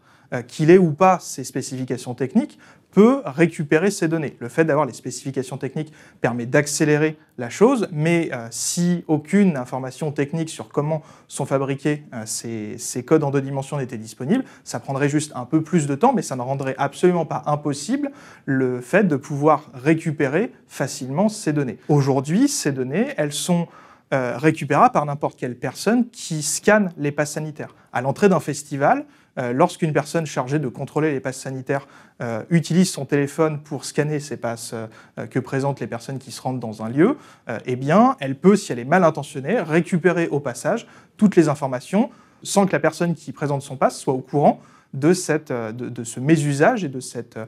qu'il 0.47 0.71
ait 0.71 0.77
ou 0.77 0.93
pas 0.93 1.19
ces 1.19 1.43
spécifications 1.43 2.13
techniques 2.13 2.57
peut 2.91 3.21
récupérer 3.25 3.89
ces 3.89 4.07
données. 4.07 4.35
Le 4.39 4.49
fait 4.49 4.65
d'avoir 4.65 4.85
les 4.85 4.93
spécifications 4.93 5.57
techniques 5.57 5.93
permet 6.19 6.45
d'accélérer 6.45 7.17
la 7.37 7.49
chose, 7.49 7.87
mais 7.91 8.29
euh, 8.33 8.47
si 8.51 9.03
aucune 9.07 9.57
information 9.57 10.11
technique 10.11 10.49
sur 10.49 10.69
comment 10.69 11.01
sont 11.27 11.45
fabriqués 11.45 12.03
euh, 12.13 12.23
ces, 12.25 13.03
codes 13.03 13.23
en 13.23 13.31
deux 13.31 13.41
dimensions 13.41 13.77
n'était 13.77 13.97
disponible, 13.97 14.43
ça 14.63 14.79
prendrait 14.79 15.09
juste 15.09 15.31
un 15.35 15.45
peu 15.45 15.61
plus 15.61 15.87
de 15.87 15.95
temps, 15.95 16.13
mais 16.13 16.21
ça 16.21 16.35
ne 16.35 16.41
rendrait 16.41 16.75
absolument 16.77 17.25
pas 17.25 17.43
impossible 17.45 18.11
le 18.45 18.81
fait 18.81 19.05
de 19.05 19.15
pouvoir 19.15 19.71
récupérer 19.73 20.51
facilement 20.67 21.29
ces 21.29 21.53
données. 21.53 21.77
Aujourd'hui, 21.89 22.47
ces 22.47 22.71
données, 22.71 23.07
elles 23.17 23.33
sont 23.33 23.67
euh, 24.13 24.37
récupérables 24.37 24.91
par 24.91 25.05
n'importe 25.05 25.39
quelle 25.39 25.55
personne 25.55 26.09
qui 26.09 26.41
scanne 26.43 26.91
les 26.97 27.13
passes 27.13 27.31
sanitaires. 27.31 27.73
À 27.93 28.01
l'entrée 28.01 28.27
d'un 28.27 28.41
festival, 28.41 29.05
lorsqu'une 29.37 29.93
personne 29.93 30.25
chargée 30.25 30.59
de 30.59 30.67
contrôler 30.67 31.11
les 31.11 31.19
passes 31.19 31.39
sanitaires 31.39 31.87
euh, 32.21 32.43
utilise 32.49 32.91
son 32.91 33.05
téléphone 33.05 33.59
pour 33.63 33.83
scanner 33.85 34.19
ces 34.19 34.37
passes 34.37 34.73
euh, 34.73 35.25
que 35.27 35.39
présentent 35.39 35.79
les 35.79 35.87
personnes 35.87 36.19
qui 36.19 36.31
se 36.31 36.41
rendent 36.41 36.59
dans 36.59 36.83
un 36.83 36.89
lieu, 36.89 37.17
eh 37.65 37.75
bien, 37.75 38.15
elle 38.19 38.35
peut, 38.35 38.55
si 38.55 38.71
elle 38.71 38.79
est 38.79 38.85
mal 38.85 39.03
intentionnée, 39.03 39.59
récupérer 39.59 40.27
au 40.27 40.39
passage 40.39 40.87
toutes 41.17 41.35
les 41.35 41.49
informations 41.49 42.09
sans 42.43 42.65
que 42.65 42.73
la 42.73 42.79
personne 42.79 43.15
qui 43.15 43.31
présente 43.31 43.61
son 43.61 43.75
passe 43.75 43.99
soit 43.99 44.13
au 44.13 44.19
courant 44.19 44.59
de, 44.93 45.13
cette, 45.13 45.51
de, 45.51 46.03
ce 46.03 46.19
mésusage 46.19 46.83
et 46.83 46.89
de 46.89 46.99
cette 46.99 47.39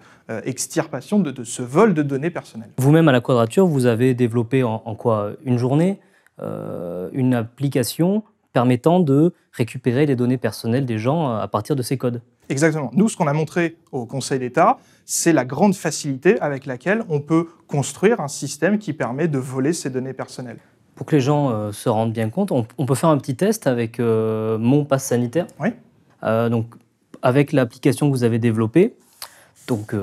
extirpation, 0.45 1.19
de, 1.19 1.43
ce 1.43 1.61
vol 1.61 1.93
de 1.93 2.03
données 2.03 2.29
personnelles. 2.29 2.69
Vous-même, 2.77 3.07
à 3.07 3.11
la 3.11 3.21
Quadrature, 3.21 3.65
vous 3.65 3.85
avez 3.85 4.13
développé 4.13 4.63
en 4.63 4.95
quoi? 4.95 5.31
Une 5.45 5.57
journée? 5.57 5.99
Une 6.39 7.33
application? 7.33 8.23
Permettant 8.53 8.99
de 8.99 9.33
récupérer 9.51 10.05
les 10.05 10.15
données 10.15 10.37
personnelles 10.37 10.85
des 10.85 10.99
gens 10.99 11.29
euh, 11.29 11.39
à 11.39 11.47
partir 11.47 11.75
de 11.75 11.81
ces 11.81 11.97
codes. 11.97 12.21
Exactement. 12.49 12.91
Nous, 12.93 13.09
ce 13.09 13.17
qu'on 13.17 13.27
a 13.27 13.33
montré 13.33 13.77
au 13.91 14.05
Conseil 14.05 14.39
d'État, 14.39 14.77
c'est 15.05 15.33
la 15.33 15.43
grande 15.43 15.75
facilité 15.75 16.39
avec 16.39 16.65
laquelle 16.65 17.03
on 17.09 17.19
peut 17.19 17.47
construire 17.67 18.21
un 18.21 18.27
système 18.27 18.77
qui 18.79 18.93
permet 18.93 19.27
de 19.27 19.39
voler 19.39 19.73
ces 19.73 19.89
données 19.89 20.13
personnelles. 20.13 20.59
Pour 20.95 21.07
que 21.07 21.15
les 21.15 21.21
gens 21.21 21.49
euh, 21.49 21.71
se 21.71 21.89
rendent 21.89 22.13
bien 22.13 22.29
compte, 22.29 22.51
on, 22.51 22.63
peut 22.63 22.95
faire 22.95 23.09
un 23.09 23.17
petit 23.17 23.35
test 23.35 23.65
avec 23.65 23.99
euh, 23.99 24.57
mon 24.57 24.85
pass 24.85 25.05
sanitaire. 25.05 25.47
Oui. 25.59 25.69
donc, 26.21 26.67
avec 27.21 27.51
l'application 27.51 28.07
que 28.09 28.15
vous 28.15 28.23
avez 28.23 28.37
développée. 28.37 28.95
Donc, 29.67 29.95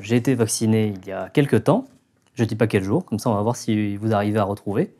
j'ai 0.00 0.14
été 0.14 0.34
vacciné 0.34 0.94
il 0.96 1.08
y 1.08 1.12
a 1.12 1.28
quelques 1.28 1.64
temps. 1.64 1.86
Je 2.34 2.44
ne 2.44 2.48
dis 2.48 2.54
pas 2.54 2.68
quel 2.68 2.84
jour, 2.84 3.04
comme 3.04 3.18
ça 3.18 3.30
on 3.30 3.34
va 3.34 3.42
voir 3.42 3.56
si 3.56 3.96
vous 3.96 4.14
arrivez 4.14 4.38
à 4.38 4.44
retrouver. 4.44 4.92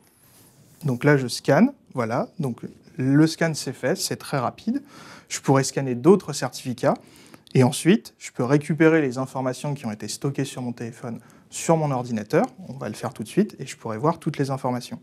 Donc 0.85 1.05
là, 1.05 1.17
je 1.17 1.29
scanne. 1.29 1.73
Voilà. 1.95 2.29
Donc 2.39 2.63
le 2.97 3.27
scan 3.27 3.55
s'est 3.55 3.73
fait, 3.73 3.97
c'est 3.97 4.17
très 4.17 4.39
rapide. 4.39 4.83
Je 5.29 5.41
pourrais 5.41 5.65
scanner 5.65 5.95
d'autres 5.95 6.33
certificats. 6.33 6.95
Et 7.55 7.65
ensuite, 7.65 8.15
je 8.19 8.31
peux 8.33 8.45
récupérer 8.45 9.03
les 9.03 9.19
informations 9.19 9.75
qui 9.75 9.85
ont 9.87 9.93
été 9.93 10.09
stockées 10.09 10.45
sur 10.45 10.63
mon 10.63 10.73
téléphone 10.73 11.21
sur 11.53 11.77
mon 11.77 11.91
ordinateur. 11.91 12.47
On 12.69 12.73
va 12.73 12.89
le 12.89 12.95
faire 12.95 13.13
tout 13.13 13.23
de 13.23 13.29
suite 13.29 13.55
et 13.59 13.67
je 13.67 13.77
pourrais 13.77 13.99
voir 13.99 14.19
toutes 14.19 14.39
les 14.39 14.51
informations. 14.51 14.99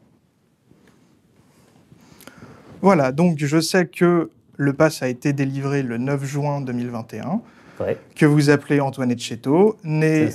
Voilà, 2.82 3.12
donc 3.12 3.38
je 3.38 3.60
sais 3.60 3.86
que 3.88 4.32
le 4.58 4.74
pass 4.74 5.04
a 5.04 5.08
été 5.08 5.32
délivré 5.32 5.84
le 5.84 5.98
9 5.98 6.26
juin 6.26 6.62
2021, 6.62 7.42
que 8.16 8.26
vous 8.26 8.50
appelez 8.50 8.80
Antoine 8.80 9.12
Etcheto, 9.12 9.78
né 9.84 10.30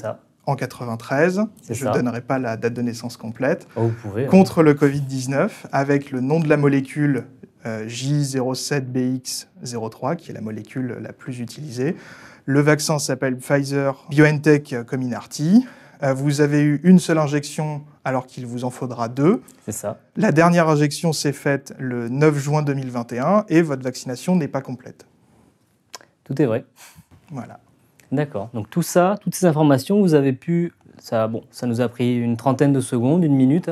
en 0.46 0.56
93. 0.56 1.42
Je 1.70 1.86
ne 1.86 1.92
donnerai 1.92 2.20
pas 2.20 2.38
la 2.38 2.56
date 2.56 2.74
de 2.74 2.82
naissance 2.82 3.16
complète. 3.16 3.66
Oh, 3.76 3.82
vous 3.82 3.90
pouvez, 3.90 4.26
hein. 4.26 4.28
contre 4.28 4.62
le 4.62 4.74
Covid-19, 4.74 5.50
avec 5.72 6.10
le 6.10 6.20
nom 6.20 6.40
de 6.40 6.48
la 6.48 6.56
molécule 6.56 7.24
euh, 7.66 7.86
J07BX03, 7.86 10.16
qui 10.16 10.30
est 10.30 10.34
la 10.34 10.40
molécule 10.40 10.98
la 11.00 11.12
plus 11.12 11.40
utilisée. 11.40 11.96
Le 12.46 12.60
vaccin 12.60 12.98
s'appelle 12.98 13.38
Pfizer 13.38 14.04
BioNTech 14.10 14.74
Comirnaty. 14.86 15.66
Euh, 16.02 16.12
vous 16.12 16.40
avez 16.40 16.60
eu 16.60 16.80
une 16.84 16.98
seule 16.98 17.18
injection 17.18 17.84
alors 18.04 18.26
qu'il 18.26 18.46
vous 18.46 18.64
en 18.64 18.70
faudra 18.70 19.08
deux. 19.08 19.40
C'est 19.64 19.72
ça. 19.72 19.98
La 20.16 20.32
dernière 20.32 20.68
injection 20.68 21.14
s'est 21.14 21.32
faite 21.32 21.72
le 21.78 22.10
9 22.10 22.38
juin 22.38 22.62
2021 22.62 23.46
et 23.48 23.62
votre 23.62 23.82
vaccination 23.82 24.36
n'est 24.36 24.48
pas 24.48 24.60
complète. 24.60 25.06
Tout 26.24 26.40
est 26.40 26.46
vrai. 26.46 26.64
Voilà. 27.30 27.60
D'accord. 28.12 28.50
Donc 28.54 28.70
tout 28.70 28.82
ça, 28.82 29.16
toutes 29.20 29.34
ces 29.34 29.46
informations, 29.46 30.00
vous 30.00 30.14
avez 30.14 30.32
pu, 30.32 30.72
ça, 30.98 31.26
bon, 31.28 31.42
ça 31.50 31.66
nous 31.66 31.80
a 31.80 31.88
pris 31.88 32.16
une 32.16 32.36
trentaine 32.36 32.72
de 32.72 32.80
secondes, 32.80 33.24
une 33.24 33.34
minute 33.34 33.70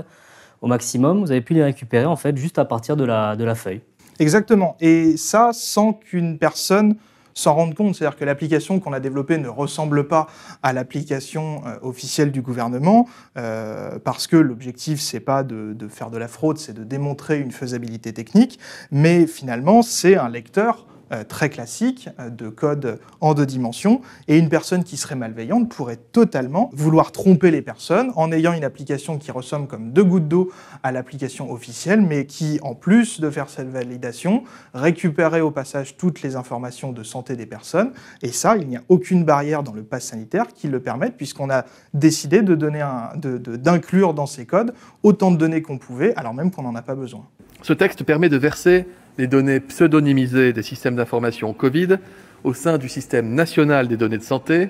au 0.61 0.67
maximum. 0.67 1.21
Vous 1.21 1.31
avez 1.31 1.41
pu 1.41 1.55
les 1.55 1.65
récupérer 1.65 2.07
en 2.07 2.17
fait 2.17 2.37
juste 2.37 2.59
à 2.59 2.65
partir 2.65 2.97
de 2.97 3.05
la, 3.05 3.37
de 3.37 3.45
la 3.45 3.55
feuille. 3.55 3.81
Exactement. 4.19 4.77
Et 4.81 5.17
ça 5.17 5.51
sans 5.53 5.93
qu'une 5.93 6.39
personne 6.39 6.97
s'en 7.35 7.55
rende 7.55 7.75
compte. 7.75 7.95
C'est-à-dire 7.95 8.19
que 8.19 8.25
l'application 8.25 8.81
qu'on 8.81 8.93
a 8.93 9.01
développée 9.01 9.39
ne 9.39 9.49
ressemble 9.49 10.07
pas 10.09 10.27
à 10.63 10.73
l'application 10.73 11.63
euh, 11.67 11.77
officielle 11.83 12.31
du 12.31 12.43
gouvernement, 12.43 13.09
euh, 13.37 13.99
parce 13.99 14.27
que 14.27 14.37
l'objectif, 14.37 15.01
c'est 15.01 15.21
pas 15.21 15.43
de, 15.43 15.73
de, 15.73 15.89
faire 15.89 16.11
de 16.11 16.19
la 16.19 16.29
fraude, 16.29 16.59
c'est 16.59 16.75
de 16.75 16.85
démontrer 16.85 17.41
une 17.41 17.51
faisabilité 17.53 18.13
technique, 18.13 18.59
mais 18.91 19.27
finalement, 19.27 19.83
c'est 19.83 20.17
un 20.17 20.29
lecteur 20.29 20.87
euh, 20.89 20.92
très 21.25 21.51
classique 21.51 22.09
euh, 22.19 22.31
de 22.31 22.49
code 22.49 22.99
en 23.21 23.35
deux 23.35 23.47
dimensions. 23.47 24.01
Et 24.29 24.39
une 24.39 24.49
personne 24.49 24.85
qui 24.85 24.97
serait 24.97 25.15
malveillante 25.15 25.69
pourrait 25.69 25.99
totalement 26.13 26.71
vouloir 26.73 27.13
tromper 27.13 27.51
les 27.51 27.63
personnes 27.63 28.13
en 28.17 28.33
ayant 28.33 28.53
une 28.53 28.65
application 28.65 29.19
qui 29.19 29.31
ressemble 29.31 29.67
comme 29.67 29.93
deux 29.93 30.05
gouttes 30.05 30.29
d'eau 30.29 30.51
à 30.83 30.93
l'application 30.93 31.51
officielle, 31.53 32.01
mais 32.01 32.27
qui, 32.27 32.59
en 32.63 32.75
plus 32.75 33.21
de 33.21 33.31
faire 33.31 33.49
cette 33.49 33.69
validation, 33.69 34.45
récupérait 34.75 35.41
au 35.41 35.51
passage 35.51 35.97
toutes 35.97 36.23
les 36.23 36.37
informations 36.37 36.93
de 36.93 37.03
santé 37.03 37.37
des 37.37 37.47
personnes. 37.47 37.93
Et 38.23 38.33
ça, 38.33 38.57
il 38.57 38.69
n'y 38.69 38.77
a 38.77 38.83
aucune 38.89 39.25
barrière 39.25 39.63
dans 39.63 39.73
le 39.73 39.83
pass 39.83 40.07
sanitaire 40.07 40.47
qui 40.55 40.69
le 40.69 40.81
permette, 40.81 41.17
puisqu'on 41.17 41.51
a 41.51 41.65
décidé 41.95 42.43
de 42.43 42.55
d'inclure 43.57 44.15
dans 44.15 44.27
ces 44.27 44.47
codes 44.47 44.73
autant 45.03 45.31
de 45.31 45.37
données 45.37 45.63
qu'on 45.63 45.79
pouvait, 45.79 46.15
alors 46.17 46.35
même 46.35 46.51
qu'on 46.51 46.63
n'en 46.63 46.75
a 46.75 46.83
pas 46.83 46.95
besoin. 46.95 47.27
Ce 47.63 47.73
texte 47.73 48.03
permet 48.03 48.29
de 48.29 48.37
verser 48.37 48.87
les 49.19 49.27
données 49.27 49.61
pseudonymisées 49.61 50.53
des 50.53 50.63
systèmes 50.63 50.97
d'information 50.97 51.53
Covid 51.53 51.99
au 52.45 52.55
sein 52.55 52.79
du 52.79 52.89
système 52.89 53.35
national 53.35 53.89
des 53.89 53.97
données 53.97 54.19
de 54.19 54.23
santé, 54.23 54.69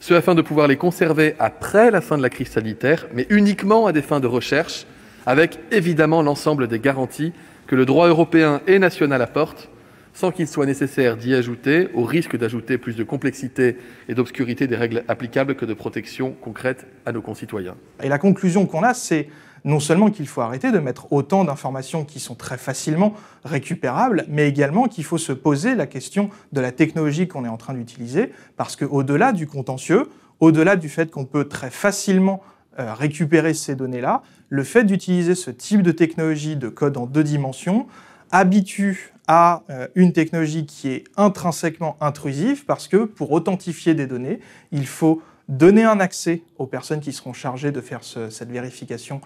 ce 0.00 0.14
afin 0.14 0.34
de 0.34 0.42
pouvoir 0.42 0.68
les 0.68 0.76
conserver 0.76 1.34
après 1.38 1.90
la 1.90 2.00
fin 2.00 2.16
de 2.16 2.22
la 2.22 2.30
crise 2.30 2.48
sanitaire, 2.48 3.06
mais 3.12 3.26
uniquement 3.30 3.86
à 3.86 3.92
des 3.92 4.02
fins 4.02 4.20
de 4.20 4.26
recherche, 4.26 4.86
avec 5.26 5.58
évidemment 5.70 6.22
l'ensemble 6.22 6.68
des 6.68 6.78
garanties 6.78 7.32
que 7.66 7.76
le 7.76 7.84
droit 7.84 8.08
européen 8.08 8.60
et 8.66 8.78
national 8.78 9.22
apporte, 9.22 9.68
sans 10.12 10.32
qu'il 10.32 10.48
soit 10.48 10.66
nécessaire 10.66 11.16
d'y 11.16 11.34
ajouter, 11.34 11.88
au 11.94 12.04
risque 12.04 12.36
d'ajouter 12.36 12.78
plus 12.78 12.96
de 12.96 13.04
complexité 13.04 13.76
et 14.08 14.14
d'obscurité 14.14 14.66
des 14.66 14.76
règles 14.76 15.04
applicables 15.08 15.54
que 15.54 15.64
de 15.64 15.74
protection 15.74 16.32
concrète 16.40 16.86
à 17.06 17.12
nos 17.12 17.22
concitoyens. 17.22 17.76
Et 18.02 18.08
la 18.08 18.18
conclusion 18.18 18.66
qu'on 18.66 18.82
a, 18.82 18.94
c'est 18.94 19.28
non 19.64 19.80
seulement 19.80 20.10
qu'il 20.10 20.26
faut 20.26 20.40
arrêter 20.40 20.72
de 20.72 20.78
mettre 20.78 21.12
autant 21.12 21.44
d'informations 21.44 22.04
qui 22.04 22.20
sont 22.20 22.34
très 22.34 22.58
facilement 22.58 23.14
récupérables, 23.44 24.24
mais 24.28 24.48
également 24.48 24.88
qu'il 24.88 25.04
faut 25.04 25.18
se 25.18 25.32
poser 25.32 25.74
la 25.74 25.86
question 25.86 26.30
de 26.52 26.60
la 26.60 26.72
technologie 26.72 27.28
qu'on 27.28 27.44
est 27.44 27.48
en 27.48 27.56
train 27.56 27.74
d'utiliser, 27.74 28.32
parce 28.56 28.76
qu'au-delà 28.76 29.32
du 29.32 29.46
contentieux, 29.46 30.08
au-delà 30.40 30.76
du 30.76 30.88
fait 30.88 31.10
qu'on 31.10 31.24
peut 31.24 31.48
très 31.48 31.70
facilement 31.70 32.42
euh, 32.78 32.94
récupérer 32.94 33.54
ces 33.54 33.74
données-là, 33.74 34.22
le 34.48 34.64
fait 34.64 34.84
d'utiliser 34.84 35.34
ce 35.34 35.50
type 35.50 35.82
de 35.82 35.92
technologie 35.92 36.56
de 36.56 36.68
code 36.68 36.96
en 36.96 37.06
deux 37.06 37.24
dimensions 37.24 37.86
habitue 38.32 39.12
à 39.26 39.62
euh, 39.70 39.86
une 39.94 40.12
technologie 40.12 40.66
qui 40.66 40.88
est 40.88 41.04
intrinsèquement 41.16 41.96
intrusive, 42.00 42.64
parce 42.64 42.88
que 42.88 43.04
pour 43.04 43.32
authentifier 43.32 43.94
des 43.94 44.06
données, 44.06 44.40
il 44.72 44.86
faut 44.86 45.22
donner 45.48 45.84
un 45.84 46.00
accès 46.00 46.42
aux 46.58 46.66
personnes 46.66 47.00
qui 47.00 47.12
seront 47.12 47.32
chargées 47.32 47.72
de 47.72 47.80
faire 47.80 48.00
cette 48.04 48.50
vérification 48.50 49.20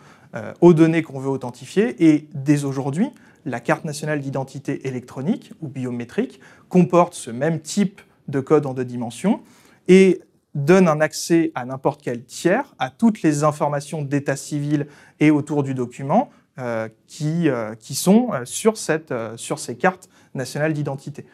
aux 0.60 0.74
données 0.74 1.02
qu'on 1.02 1.20
veut 1.20 1.28
authentifier. 1.30 1.94
Et 2.04 2.28
dès 2.34 2.64
aujourd'hui, 2.64 3.10
la 3.44 3.60
carte 3.60 3.84
nationale 3.84 4.20
d'identité 4.20 4.88
électronique 4.88 5.52
ou 5.60 5.68
biométrique 5.68 6.40
comporte 6.68 7.14
ce 7.14 7.30
même 7.30 7.60
type 7.60 8.00
de 8.28 8.40
code 8.40 8.66
en 8.66 8.74
deux 8.74 8.84
dimensions 8.84 9.40
et 9.86 10.22
donne 10.54 10.88
un 10.88 11.00
accès 11.00 11.52
à 11.54 11.64
n'importe 11.64 12.00
quel 12.02 12.24
tiers 12.24 12.74
à 12.78 12.90
toutes 12.90 13.22
les 13.22 13.44
informations 13.44 14.02
d'état 14.02 14.36
civil 14.36 14.86
et 15.20 15.30
autour 15.30 15.62
du 15.62 15.74
document 15.74 16.30
euh, 16.58 16.88
qui, 17.06 17.48
euh, 17.48 17.74
qui 17.74 17.94
sont 17.94 18.30
sur, 18.44 18.76
cette, 18.76 19.12
sur 19.36 19.58
ces 19.58 19.76
cartes 19.76 20.08
nationales 20.34 20.72
d'identité. 20.72 21.26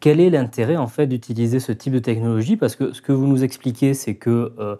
Quel 0.00 0.20
est 0.20 0.30
l'intérêt 0.30 0.76
en 0.76 0.86
fait 0.86 1.06
d'utiliser 1.06 1.58
ce 1.58 1.72
type 1.72 1.92
de 1.92 1.98
technologie? 1.98 2.56
Parce 2.56 2.76
que 2.76 2.92
ce 2.92 3.02
que 3.02 3.12
vous 3.12 3.26
nous 3.26 3.42
expliquez, 3.42 3.94
c'est 3.94 4.14
que 4.14 4.52
euh, 4.58 4.76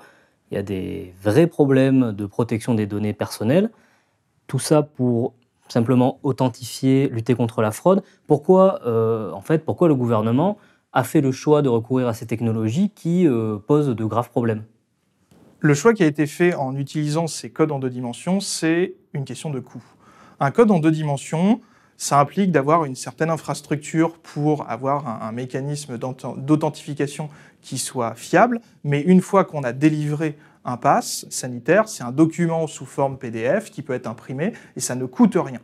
il 0.51 0.55
y 0.55 0.59
a 0.59 0.63
des 0.63 1.15
vrais 1.23 1.47
problèmes 1.47 2.13
de 2.13 2.27
protection 2.27 2.75
des 2.75 2.87
données 2.87 3.13
personnelles. 3.13 3.71
Tout 4.47 4.59
ça 4.59 4.83
pour 4.83 5.35
simplement 5.69 6.19
authentifier, 6.23 7.09
lutter 7.09 7.35
contre 7.35 7.61
la 7.61 7.71
fraude. 7.71 8.03
Pourquoi, 8.27 8.81
euh, 8.87 9.31
en 9.33 9.43
fait, 9.43 9.65
pourquoi 9.65 9.89
le 9.89 9.95
gouvernement 9.95 10.57
a 10.93 11.05
fait 11.05 11.21
le 11.21 11.33
choix 11.33 11.61
de 11.61 11.69
recourir 11.69 12.09
à 12.09 12.15
ces 12.15 12.27
technologies 12.27 12.91
qui 12.91 13.27
euh, 13.27 13.59
posent 13.59 13.89
de 13.89 14.05
graves 14.05 14.31
problèmes? 14.31 14.65
Le 15.61 15.75
choix 15.75 15.93
qui 15.93 16.03
a 16.03 16.07
été 16.07 16.27
fait 16.27 16.55
en 16.55 16.77
utilisant 16.77 17.27
ces 17.27 17.51
codes 17.51 17.73
en 17.73 17.79
deux 17.79 17.91
dimensions, 17.91 18.41
c'est 18.41 18.95
une 19.13 19.25
question 19.25 19.51
de 19.51 19.61
coût. 19.61 19.83
Un 20.41 20.51
code 20.51 20.71
en 20.71 20.79
deux 20.79 20.93
dimensions, 20.93 21.61
ça 21.99 22.21
implique 22.21 22.53
d'avoir 22.53 22.85
une 22.85 22.95
certaine 22.95 23.29
infrastructure 23.29 24.19
pour 24.19 24.71
avoir 24.71 25.23
un, 25.23 25.33
mécanisme 25.33 25.99
d'authentification 25.99 27.29
qui 27.61 27.77
soit 27.77 28.15
fiable, 28.15 28.61
mais 28.85 29.01
une 29.03 29.21
fois 29.21 29.45
qu'on 29.45 29.65
a 29.65 29.73
délivré 29.73 30.39
un 30.65 30.77
pass 30.77 31.27
sanitaire, 31.29 31.89
c'est 31.89 32.05
un 32.05 32.13
document 32.13 32.69
sous 32.69 32.87
forme 32.87 33.19
PDF 33.19 33.71
qui 33.73 33.83
peut 33.83 33.95
être 33.95 34.07
imprimé 34.07 34.53
et 34.77 34.81
ça 34.81 34.95
ne 34.95 35.07
coûte 35.07 35.37
rien. 35.37 35.59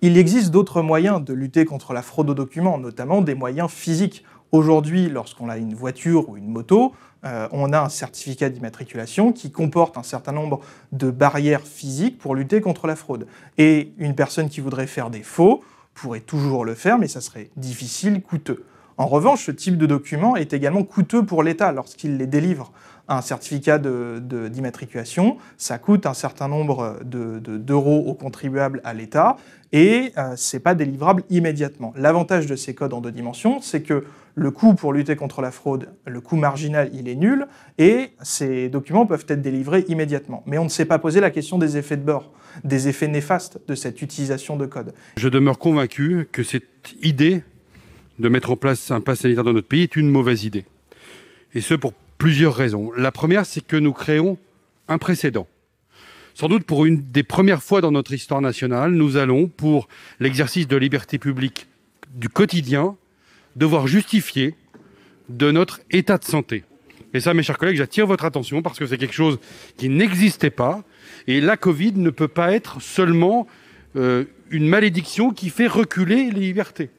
Il 0.00 0.16
existe 0.16 0.50
d'autres 0.50 0.80
moyens 0.80 1.22
de 1.22 1.34
lutter 1.34 1.66
contre 1.66 1.92
la 1.92 2.02
fraude 2.02 2.30
aux 2.30 2.34
documents, 2.34 2.78
notamment 2.78 3.20
des 3.20 3.34
moyens 3.34 3.70
physiques. 3.70 4.24
Aujourd'hui, 4.52 5.08
lorsqu'on 5.08 5.48
a 5.48 5.56
une 5.56 5.74
voiture 5.74 6.28
ou 6.28 6.36
une 6.36 6.48
moto, 6.48 6.92
euh, 7.24 7.48
on 7.50 7.72
a 7.72 7.80
un 7.80 7.88
certificat 7.88 8.48
d'immatriculation 8.48 9.32
qui 9.32 9.50
comporte 9.50 9.98
un 9.98 10.02
certain 10.02 10.32
nombre 10.32 10.60
de 10.92 11.10
barrières 11.10 11.62
physiques 11.62 12.18
pour 12.18 12.34
lutter 12.34 12.60
contre 12.60 12.86
la 12.86 12.94
fraude. 12.94 13.26
Et 13.58 13.92
une 13.98 14.14
personne 14.14 14.48
qui 14.48 14.60
voudrait 14.60 14.86
faire 14.86 15.10
des 15.10 15.22
faux 15.22 15.62
pourrait 15.94 16.20
toujours 16.20 16.64
le 16.64 16.74
faire, 16.74 16.98
mais 16.98 17.08
ça 17.08 17.20
serait 17.20 17.50
difficile, 17.56 18.22
coûteux. 18.22 18.64
En 18.98 19.06
revanche, 19.06 19.44
ce 19.44 19.50
type 19.50 19.76
de 19.76 19.84
document 19.84 20.36
est 20.36 20.54
également 20.54 20.82
coûteux 20.82 21.24
pour 21.24 21.42
l'État 21.42 21.70
lorsqu'il 21.72 22.16
les 22.16 22.26
délivre. 22.26 22.72
Un 23.08 23.20
certificat 23.20 23.78
d'immatriculation, 23.78 25.36
ça 25.58 25.78
coûte 25.78 26.06
un 26.06 26.14
certain 26.14 26.48
nombre 26.48 26.98
d'euros 27.04 28.04
aux 28.06 28.14
contribuables 28.14 28.80
à 28.84 28.94
l'État 28.94 29.36
et 29.72 30.12
euh, 30.16 30.34
ce 30.36 30.56
n'est 30.56 30.60
pas 30.60 30.74
délivrable 30.74 31.22
immédiatement. 31.30 31.92
L'avantage 31.96 32.46
de 32.46 32.56
ces 32.56 32.74
codes 32.74 32.94
en 32.94 33.00
deux 33.00 33.12
dimensions, 33.12 33.60
c'est 33.60 33.82
que 33.82 34.04
le 34.36 34.50
coût 34.50 34.74
pour 34.74 34.92
lutter 34.92 35.16
contre 35.16 35.40
la 35.40 35.50
fraude, 35.50 35.88
le 36.06 36.20
coût 36.20 36.36
marginal, 36.36 36.90
il 36.92 37.08
est 37.08 37.14
nul, 37.14 37.46
et 37.78 38.10
ces 38.22 38.68
documents 38.68 39.06
peuvent 39.06 39.24
être 39.28 39.40
délivrés 39.40 39.86
immédiatement. 39.88 40.44
Mais 40.46 40.58
on 40.58 40.64
ne 40.64 40.68
s'est 40.68 40.84
pas 40.84 40.98
posé 40.98 41.20
la 41.20 41.30
question 41.30 41.56
des 41.56 41.78
effets 41.78 41.96
de 41.96 42.02
bord, 42.02 42.32
des 42.62 42.86
effets 42.86 43.08
néfastes 43.08 43.58
de 43.66 43.74
cette 43.74 44.02
utilisation 44.02 44.58
de 44.58 44.66
code. 44.66 44.92
Je 45.16 45.30
demeure 45.30 45.58
convaincu 45.58 46.28
que 46.30 46.42
cette 46.42 46.94
idée 47.02 47.42
de 48.18 48.28
mettre 48.28 48.50
en 48.50 48.56
place 48.56 48.90
un 48.90 49.00
pass 49.00 49.20
sanitaire 49.20 49.42
dans 49.42 49.54
notre 49.54 49.68
pays 49.68 49.82
est 49.82 49.96
une 49.96 50.10
mauvaise 50.10 50.44
idée. 50.44 50.66
Et 51.54 51.62
ce, 51.62 51.72
pour 51.72 51.94
plusieurs 52.18 52.54
raisons. 52.54 52.92
La 52.94 53.12
première, 53.12 53.46
c'est 53.46 53.66
que 53.66 53.76
nous 53.76 53.94
créons 53.94 54.36
un 54.88 54.98
précédent. 54.98 55.46
Sans 56.34 56.48
doute 56.48 56.64
pour 56.64 56.84
une 56.84 57.02
des 57.10 57.22
premières 57.22 57.62
fois 57.62 57.80
dans 57.80 57.92
notre 57.92 58.12
histoire 58.12 58.42
nationale, 58.42 58.92
nous 58.92 59.16
allons, 59.16 59.48
pour 59.48 59.88
l'exercice 60.20 60.68
de 60.68 60.76
liberté 60.76 61.18
publique 61.18 61.68
du 62.14 62.28
quotidien, 62.28 62.96
devoir 63.56 63.86
justifier 63.86 64.54
de 65.28 65.50
notre 65.50 65.80
état 65.90 66.18
de 66.18 66.24
santé. 66.24 66.64
Et 67.14 67.20
ça, 67.20 67.34
mes 67.34 67.42
chers 67.42 67.58
collègues, 67.58 67.76
j'attire 67.76 68.06
votre 68.06 68.24
attention 68.24 68.62
parce 68.62 68.78
que 68.78 68.86
c'est 68.86 68.98
quelque 68.98 69.14
chose 69.14 69.38
qui 69.76 69.88
n'existait 69.88 70.50
pas. 70.50 70.82
Et 71.26 71.40
la 71.40 71.56
Covid 71.56 71.92
ne 71.96 72.10
peut 72.10 72.28
pas 72.28 72.52
être 72.52 72.80
seulement 72.80 73.46
euh, 73.96 74.24
une 74.50 74.68
malédiction 74.68 75.30
qui 75.30 75.48
fait 75.50 75.66
reculer 75.66 76.30
les 76.30 76.40
libertés. 76.40 76.90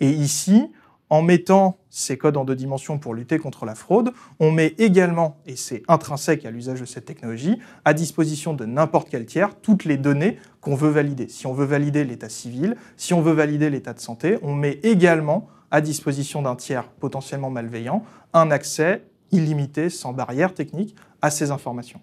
Et 0.00 0.10
ici, 0.10 0.64
en 1.10 1.22
mettant 1.22 1.78
ces 1.90 2.16
codes 2.16 2.36
en 2.36 2.44
deux 2.44 2.54
dimensions 2.54 2.98
pour 2.98 3.14
lutter 3.14 3.38
contre 3.38 3.64
la 3.64 3.74
fraude, 3.74 4.12
on 4.38 4.52
met 4.52 4.74
également, 4.78 5.38
et 5.46 5.56
c'est 5.56 5.82
intrinsèque 5.88 6.44
à 6.46 6.50
l'usage 6.50 6.80
de 6.80 6.86
cette 6.86 7.04
technologie, 7.04 7.58
à 7.84 7.94
disposition 7.94 8.54
de 8.54 8.64
n'importe 8.64 9.08
quel 9.10 9.26
tiers 9.26 9.60
toutes 9.60 9.84
les 9.84 9.96
données 9.96 10.38
qu'on 10.60 10.76
veut 10.76 10.90
valider. 10.90 11.28
Si 11.28 11.46
on 11.46 11.52
veut 11.52 11.64
valider 11.64 12.04
l'état 12.04 12.28
civil, 12.28 12.76
si 12.96 13.12
on 13.12 13.22
veut 13.22 13.32
valider 13.32 13.70
l'état 13.70 13.92
de 13.92 14.00
santé, 14.00 14.38
on 14.42 14.54
met 14.54 14.78
également 14.84 15.48
à 15.70 15.80
disposition 15.80 16.42
d'un 16.42 16.56
tiers 16.56 16.84
potentiellement 16.88 17.50
malveillant 17.50 18.04
un 18.32 18.50
accès 18.50 19.04
illimité, 19.32 19.90
sans 19.90 20.12
barrière 20.12 20.54
technique, 20.54 20.96
à 21.22 21.30
ces 21.30 21.50
informations. 21.50 22.00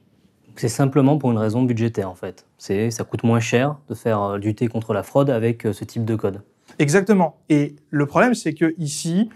C'est 0.55 0.69
simplement 0.69 1.17
pour 1.17 1.31
une 1.31 1.38
raison 1.38 1.62
budgétaire 1.63 2.09
en 2.09 2.15
fait. 2.15 2.45
C'est 2.57 2.89
ça 2.89 3.03
coûte 3.03 3.24
moins 3.24 3.39
cher 3.39 3.77
de 3.89 3.95
faire 3.95 4.21
euh, 4.21 4.38
lutter 4.38 4.67
contre 4.67 4.93
la 4.93 5.03
fraude 5.03 5.29
avec 5.29 5.65
euh, 5.65 5.74
ce 5.74 5.83
type 5.83 6.05
de 6.05 6.15
code. 6.15 6.41
Exactement. 6.79 7.38
Et 7.50 7.75
le 7.89 8.05
problème, 8.05 8.33
c'est 8.33 8.53
que 8.53 8.74
ici, 8.77 9.29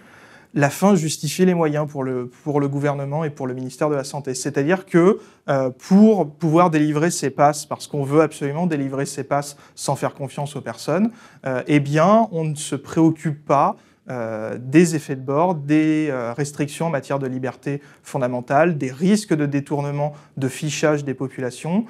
la 0.53 0.69
fin 0.69 0.95
justifie 0.95 1.45
les 1.45 1.53
moyens 1.53 1.89
pour 1.89 2.03
le, 2.03 2.27
pour 2.27 2.59
le 2.59 2.67
gouvernement 2.67 3.23
et 3.23 3.29
pour 3.29 3.47
le 3.47 3.53
ministère 3.53 3.89
de 3.89 3.95
la 3.95 4.03
Santé. 4.03 4.33
C'est-à-dire 4.33 4.85
que 4.85 5.19
euh, 5.50 5.69
pour 5.69 6.29
pouvoir 6.29 6.69
délivrer 6.69 7.09
ces 7.09 7.29
passes, 7.29 7.65
parce 7.65 7.88
qu'on 7.88 8.03
veut 8.03 8.21
absolument 8.21 8.67
délivrer 8.67 9.05
ces 9.05 9.23
passes 9.23 9.55
sans 9.75 9.95
faire 9.95 10.13
confiance 10.13 10.55
aux 10.55 10.61
personnes, 10.61 11.11
euh, 11.45 11.63
eh 11.67 11.79
bien, 11.79 12.27
on 12.31 12.43
ne 12.43 12.55
se 12.55 12.75
préoccupe 12.75 13.45
pas 13.45 13.77
euh, 14.10 14.58
des 14.60 14.96
effets 14.96 15.15
de 15.15 15.22
bord, 15.22 15.55
des 15.55 16.12
restrictions 16.36 16.88
en 16.88 16.89
matière 16.89 17.19
de 17.19 17.28
liberté 17.28 17.82
fondamentale, 18.04 18.78
des 18.78 18.91
risques 18.91 19.34
de 19.34 19.45
détournement 19.45 20.13
de 20.38 20.47
fichage 20.47 21.06
des 21.06 21.13
populations. 21.13 21.86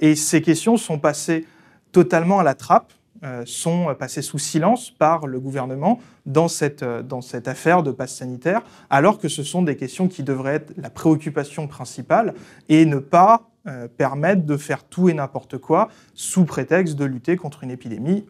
et 0.00 0.14
ces 0.14 0.42
questions 0.42 0.76
sont 0.76 0.98
passées 0.98 1.46
totalement 1.92 2.38
à 2.38 2.42
la 2.42 2.54
trappe 2.54 2.92
euh, 3.24 3.44
sont 3.46 3.94
passés 3.98 4.20
sous 4.20 4.38
silence 4.38 4.90
par 4.90 5.26
le 5.26 5.40
gouvernement 5.40 6.00
dans 6.26 6.48
cette, 6.48 6.82
euh, 6.82 7.02
dans 7.02 7.22
cette 7.22 7.48
affaire 7.48 7.82
de 7.82 7.90
passe 7.90 8.14
sanitaire, 8.14 8.60
alors 8.90 9.18
que 9.18 9.28
ce 9.28 9.42
sont 9.42 9.62
des 9.62 9.74
questions 9.74 10.06
qui 10.06 10.22
devraient 10.22 10.56
être 10.56 10.74
la 10.76 10.90
préoccupation 10.90 11.66
principale 11.66 12.34
et 12.68 12.84
ne 12.84 12.98
pas 12.98 13.48
euh, 13.66 13.88
permettre 13.88 14.44
de 14.44 14.58
faire 14.58 14.84
tout 14.84 15.08
et 15.08 15.14
n'importe 15.14 15.56
quoi 15.56 15.88
sous 16.12 16.44
prétexte 16.44 16.94
de 16.96 17.06
lutter 17.06 17.36
contre 17.36 17.64
une 17.64 17.70
épidémie, 17.70 18.26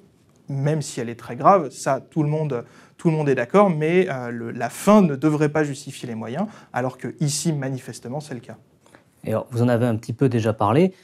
même 0.48 0.82
si 0.82 1.00
elle 1.00 1.08
est 1.08 1.18
très 1.18 1.34
grave. 1.34 1.70
Ça, 1.70 2.00
tout 2.00 2.22
le 2.22 2.28
monde, 2.28 2.64
tout 2.96 3.10
le 3.10 3.16
monde 3.16 3.28
est 3.28 3.34
d'accord, 3.34 3.70
mais 3.70 4.06
la 4.06 4.70
fin 4.70 5.02
ne 5.02 5.16
devrait 5.16 5.50
pas 5.50 5.64
justifier 5.64 6.08
les 6.08 6.14
moyens, 6.14 6.46
alors 6.72 6.98
que 6.98 7.14
ici, 7.20 7.52
manifestement, 7.52 8.20
c'est 8.20 8.34
le 8.34 8.40
cas. 8.40 8.56
Et 9.24 9.30
alors, 9.30 9.46
vous 9.50 9.62
en 9.62 9.68
avez 9.68 9.86
un 9.86 9.96
petit 9.96 10.12
peu 10.12 10.28
déjà 10.28 10.52
parlé. 10.52 10.94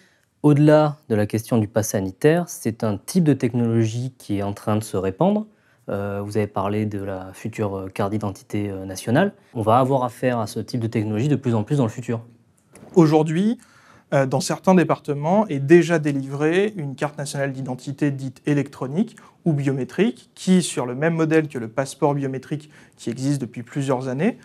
Au-delà 0.43 0.97
de 1.09 1.15
la 1.15 1.27
question 1.27 1.59
du 1.59 1.69
pass 1.69 1.91
sanitaire, 1.91 2.49
c'est 2.49 2.83
un 2.83 2.97
type 2.97 3.23
de 3.23 3.33
technologie 3.33 4.13
qui 4.19 4.39
est 4.39 4.43
en 4.43 4.53
train 4.53 4.77
de 4.77 4.83
se 4.83 4.97
répandre. 4.97 5.47
Euh, 5.89 6.21
vous 6.25 6.37
avez 6.37 6.49
parlé 6.49 6.85
de 6.85 7.03
la 7.03 7.33
future 7.33 7.77
euh, 7.77 7.89
carte 7.89 8.11
d'identité 8.11 8.71
euh, 8.71 8.85
nationale. 8.85 9.35
On 9.55 9.63
va 9.63 9.79
avoir 9.79 10.05
affaire 10.05 10.39
à 10.39 10.47
ce 10.47 10.59
type 10.61 10.81
de 10.81 10.87
technologie 10.87 11.29
de 11.29 11.37
plus 11.37 11.55
en 11.55 11.65
plus 11.65 11.77
dans 11.77 11.85
le 11.85 11.91
futur. 11.91 12.23
Aujourd'hui, 12.95 13.59
dans 14.13 14.41
certains 14.41 14.75
départements, 14.75 15.47
est 15.49 15.59
déjà 15.59 15.99
délivrée 15.99 16.75
une 16.77 16.95
carte 16.95 17.17
nationale 17.17 17.53
d'identité 17.53 18.11
dite 18.11 18.43
électronique 18.47 19.17
ou 19.45 19.55
biométrique, 19.55 20.31
qui, 20.35 20.63
sur 20.63 20.85
le 20.85 20.95
même 20.95 21.15
modèle 21.15 21.49
que 21.49 21.59
le 21.59 21.69
passeport 21.69 22.15
biométrique 22.15 22.71
qui 22.97 23.09
existe 23.09 23.41
depuis 23.41 23.63
plusieurs 23.63 24.09
années, 24.09 24.37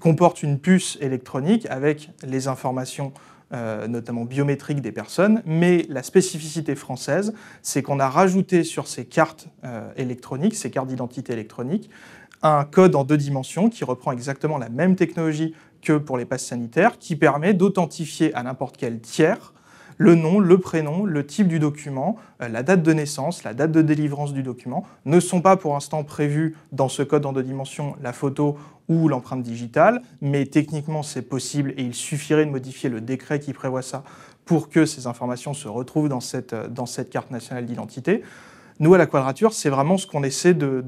comporte 0.00 0.42
une 0.42 0.58
puce 0.58 0.96
électronique 1.00 1.66
avec 1.68 2.10
les 2.26 2.48
informations 2.48 3.12
euh, 3.54 3.86
notamment 3.86 4.24
biométriques 4.24 4.80
des 4.80 4.90
personnes, 4.90 5.42
mais 5.44 5.84
la 5.88 6.02
spécificité 6.02 6.74
française, 6.74 7.34
c'est 7.62 7.82
qu'on 7.82 8.00
a 8.00 8.08
rajouté 8.08 8.64
sur 8.64 8.88
ces 8.88 9.04
cartes 9.04 9.48
euh, 9.64 9.92
électroniques, 9.96 10.56
ces 10.56 10.70
cartes 10.70 10.88
d'identité 10.88 11.34
électroniques, 11.34 11.88
un 12.42 12.64
code 12.64 12.96
en 12.96 13.04
deux 13.04 13.18
dimensions 13.18 13.68
qui 13.68 13.84
reprend 13.84 14.12
exactement 14.12 14.58
la 14.58 14.70
même 14.70 14.96
technologie 14.96 15.54
que 15.84 15.98
pour 15.98 16.18
les 16.18 16.24
passes 16.24 16.46
sanitaires, 16.46 16.98
qui 16.98 17.14
permet 17.14 17.54
d'authentifier 17.54 18.34
à 18.34 18.42
n'importe 18.42 18.76
quel 18.76 19.00
tiers 19.00 19.52
le 19.96 20.14
nom, 20.14 20.40
le 20.40 20.58
prénom, 20.58 21.04
le 21.04 21.24
type 21.24 21.48
du 21.48 21.58
document, 21.58 22.16
euh, 22.42 22.48
la 22.48 22.62
date 22.62 22.82
de 22.82 22.92
naissance, 22.92 23.44
la 23.44 23.54
date 23.54 23.72
de 23.72 23.82
délivrance 23.82 24.32
du 24.32 24.42
document 24.42 24.84
ne 25.04 25.20
sont 25.20 25.40
pas 25.40 25.56
pour 25.56 25.74
l'instant 25.74 26.02
prévus 26.04 26.56
dans 26.72 26.88
ce 26.88 27.02
code 27.02 27.26
en 27.26 27.32
deux 27.32 27.42
dimensions 27.42 27.94
la 28.02 28.12
photo 28.12 28.58
ou 28.88 29.08
l'empreinte 29.08 29.42
digitale, 29.42 30.02
mais 30.20 30.46
techniquement 30.46 31.02
c'est 31.02 31.22
possible 31.22 31.72
et 31.76 31.82
il 31.82 31.94
suffirait 31.94 32.44
de 32.44 32.50
modifier 32.50 32.90
le 32.90 33.00
décret 33.00 33.38
qui 33.38 33.52
prévoit 33.52 33.82
ça 33.82 34.02
pour 34.44 34.68
que 34.68 34.84
ces 34.84 35.06
informations 35.06 35.54
se 35.54 35.68
retrouvent 35.68 36.08
dans 36.08 36.20
cette, 36.20 36.52
euh, 36.52 36.68
dans 36.68 36.86
cette 36.86 37.10
carte 37.10 37.30
nationale 37.30 37.64
d'identité. 37.64 38.22
Nous, 38.80 38.92
à 38.92 38.98
la 38.98 39.06
Quadrature, 39.06 39.52
c'est 39.52 39.68
vraiment 39.68 39.96
ce 39.96 40.06
qu'on 40.06 40.24
essaie 40.24 40.52
de, 40.52 40.82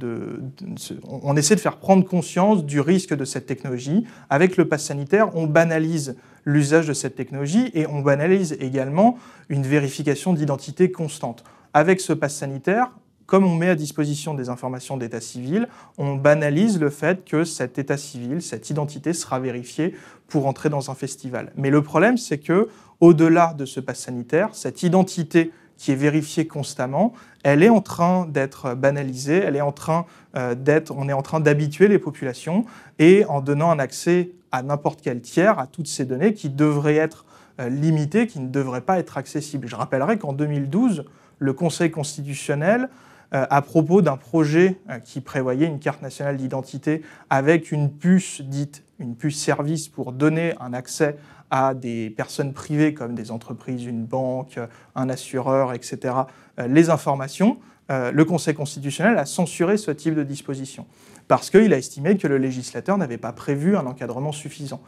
faire 1.56 1.76
prendre 1.76 2.04
conscience 2.04 2.64
du 2.64 2.80
risque 2.80 3.14
de 3.14 3.24
cette 3.24 3.46
technologie. 3.46 4.04
Avec 4.28 4.56
le 4.56 4.66
pass 4.66 4.84
sanitaire, 4.84 5.36
on 5.36 5.46
banalise 5.46 6.16
l'usage 6.44 6.88
de 6.88 6.92
cette 6.92 7.14
technologie 7.14 7.70
et 7.74 7.86
on 7.86 8.00
banalise 8.00 8.56
également 8.60 9.18
une 9.48 9.62
vérification 9.62 10.32
d'identité 10.32 10.90
constante. 10.90 11.44
Avec 11.74 12.00
ce 12.00 12.12
pass 12.12 12.34
sanitaire, 12.34 12.90
comme 13.26 13.44
on 13.44 13.54
met 13.54 13.68
à 13.68 13.74
disposition 13.74 14.34
des 14.34 14.48
informations 14.48 14.96
d'état 14.96 15.20
civil, 15.20 15.68
on 15.98 16.14
banalise 16.14 16.80
le 16.80 16.90
fait 16.90 17.24
que 17.24 17.44
cet 17.44 17.78
état 17.78 17.96
civil, 17.96 18.40
cette 18.42 18.70
identité 18.70 19.12
sera 19.12 19.38
vérifiée 19.40 19.94
pour 20.28 20.46
entrer 20.46 20.70
dans 20.70 20.90
un 20.90 20.94
festival. 20.94 21.52
Mais 21.56 21.70
le 21.70 21.82
problème, 21.82 22.16
c'est 22.16 22.38
que 22.38 22.68
au-delà 23.00 23.54
de 23.54 23.64
ce 23.64 23.78
pass 23.80 24.00
sanitaire, 24.00 24.50
cette 24.52 24.82
identité 24.82 25.52
qui 25.76 25.92
est 25.92 25.96
vérifiée 25.96 26.46
constamment, 26.46 27.12
elle 27.42 27.62
est 27.62 27.68
en 27.68 27.80
train 27.80 28.26
d'être 28.26 28.74
banalisée, 28.74 29.36
elle 29.36 29.56
est 29.56 29.60
en 29.60 29.72
train 29.72 30.06
euh, 30.36 30.54
d'être, 30.54 30.92
on 30.96 31.08
est 31.08 31.12
en 31.12 31.22
train 31.22 31.40
d'habituer 31.40 31.88
les 31.88 31.98
populations 31.98 32.64
et 32.98 33.24
en 33.26 33.40
donnant 33.40 33.70
un 33.70 33.78
accès 33.78 34.32
à 34.52 34.62
n'importe 34.62 35.00
quel 35.02 35.20
tiers 35.20 35.58
à 35.58 35.66
toutes 35.66 35.86
ces 35.86 36.04
données 36.04 36.34
qui 36.34 36.50
devraient 36.50 36.96
être 36.96 37.24
euh, 37.60 37.68
limitées, 37.68 38.26
qui 38.26 38.40
ne 38.40 38.48
devraient 38.48 38.80
pas 38.80 38.98
être 38.98 39.18
accessibles. 39.18 39.68
Je 39.68 39.76
rappellerai 39.76 40.18
qu'en 40.18 40.32
2012, 40.32 41.04
le 41.38 41.52
Conseil 41.52 41.90
constitutionnel 41.90 42.88
euh, 43.34 43.46
à 43.50 43.62
propos 43.62 44.02
d'un 44.02 44.16
projet 44.16 44.78
qui 45.04 45.20
prévoyait 45.20 45.66
une 45.66 45.78
carte 45.78 46.00
nationale 46.00 46.36
d'identité 46.36 47.02
avec 47.28 47.70
une 47.70 47.90
puce 47.90 48.40
dite 48.40 48.82
une 48.98 49.16
puce 49.16 49.38
service 49.38 49.88
pour 49.88 50.12
donner 50.12 50.54
un 50.60 50.72
accès 50.72 51.16
à 51.50 51.74
des 51.74 52.10
personnes 52.10 52.52
privées 52.52 52.94
comme 52.94 53.14
des 53.14 53.30
entreprises, 53.30 53.84
une 53.84 54.04
banque, 54.04 54.58
un 54.94 55.08
assureur, 55.08 55.72
etc., 55.72 56.14
euh, 56.58 56.66
les 56.66 56.90
informations, 56.90 57.58
euh, 57.90 58.10
le 58.10 58.24
Conseil 58.24 58.54
constitutionnel 58.54 59.16
a 59.18 59.26
censuré 59.26 59.76
ce 59.76 59.90
type 59.90 60.14
de 60.14 60.24
disposition, 60.24 60.86
parce 61.28 61.50
qu'il 61.50 61.72
a 61.72 61.78
estimé 61.78 62.16
que 62.16 62.26
le 62.26 62.38
législateur 62.38 62.98
n'avait 62.98 63.18
pas 63.18 63.32
prévu 63.32 63.76
un 63.76 63.86
encadrement 63.86 64.32
suffisant. 64.32 64.80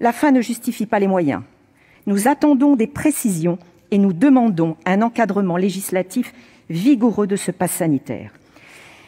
La 0.00 0.12
fin 0.12 0.30
ne 0.30 0.40
justifie 0.40 0.86
pas 0.86 0.98
les 0.98 1.08
moyens. 1.08 1.42
Nous 2.06 2.28
attendons 2.28 2.76
des 2.76 2.86
précisions 2.86 3.58
et 3.90 3.98
nous 3.98 4.12
demandons 4.12 4.76
un 4.86 5.02
encadrement 5.02 5.56
législatif 5.56 6.32
vigoureux 6.70 7.26
de 7.26 7.36
ce 7.36 7.50
pass 7.50 7.72
sanitaire. 7.72 8.32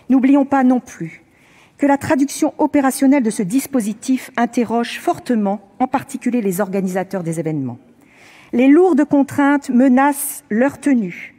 N'oublions 0.09 0.45
pas 0.45 0.65
non 0.65 0.81
plus 0.81 1.23
que 1.79 1.87
la 1.87 1.97
traduction 1.97 2.53
opérationnelle 2.59 3.23
de 3.23 3.31
ce 3.31 3.43
dispositif 3.43 4.31
interroge 4.37 4.99
fortement, 4.99 5.61
en 5.79 5.87
particulier 5.87 6.43
les 6.43 6.61
organisateurs 6.61 7.23
des 7.23 7.41
événements. 7.41 7.79
Les 8.53 8.67
lourdes 8.67 9.05
contraintes 9.05 9.71
menacent 9.71 10.43
leur 10.51 10.81
tenue, 10.81 11.37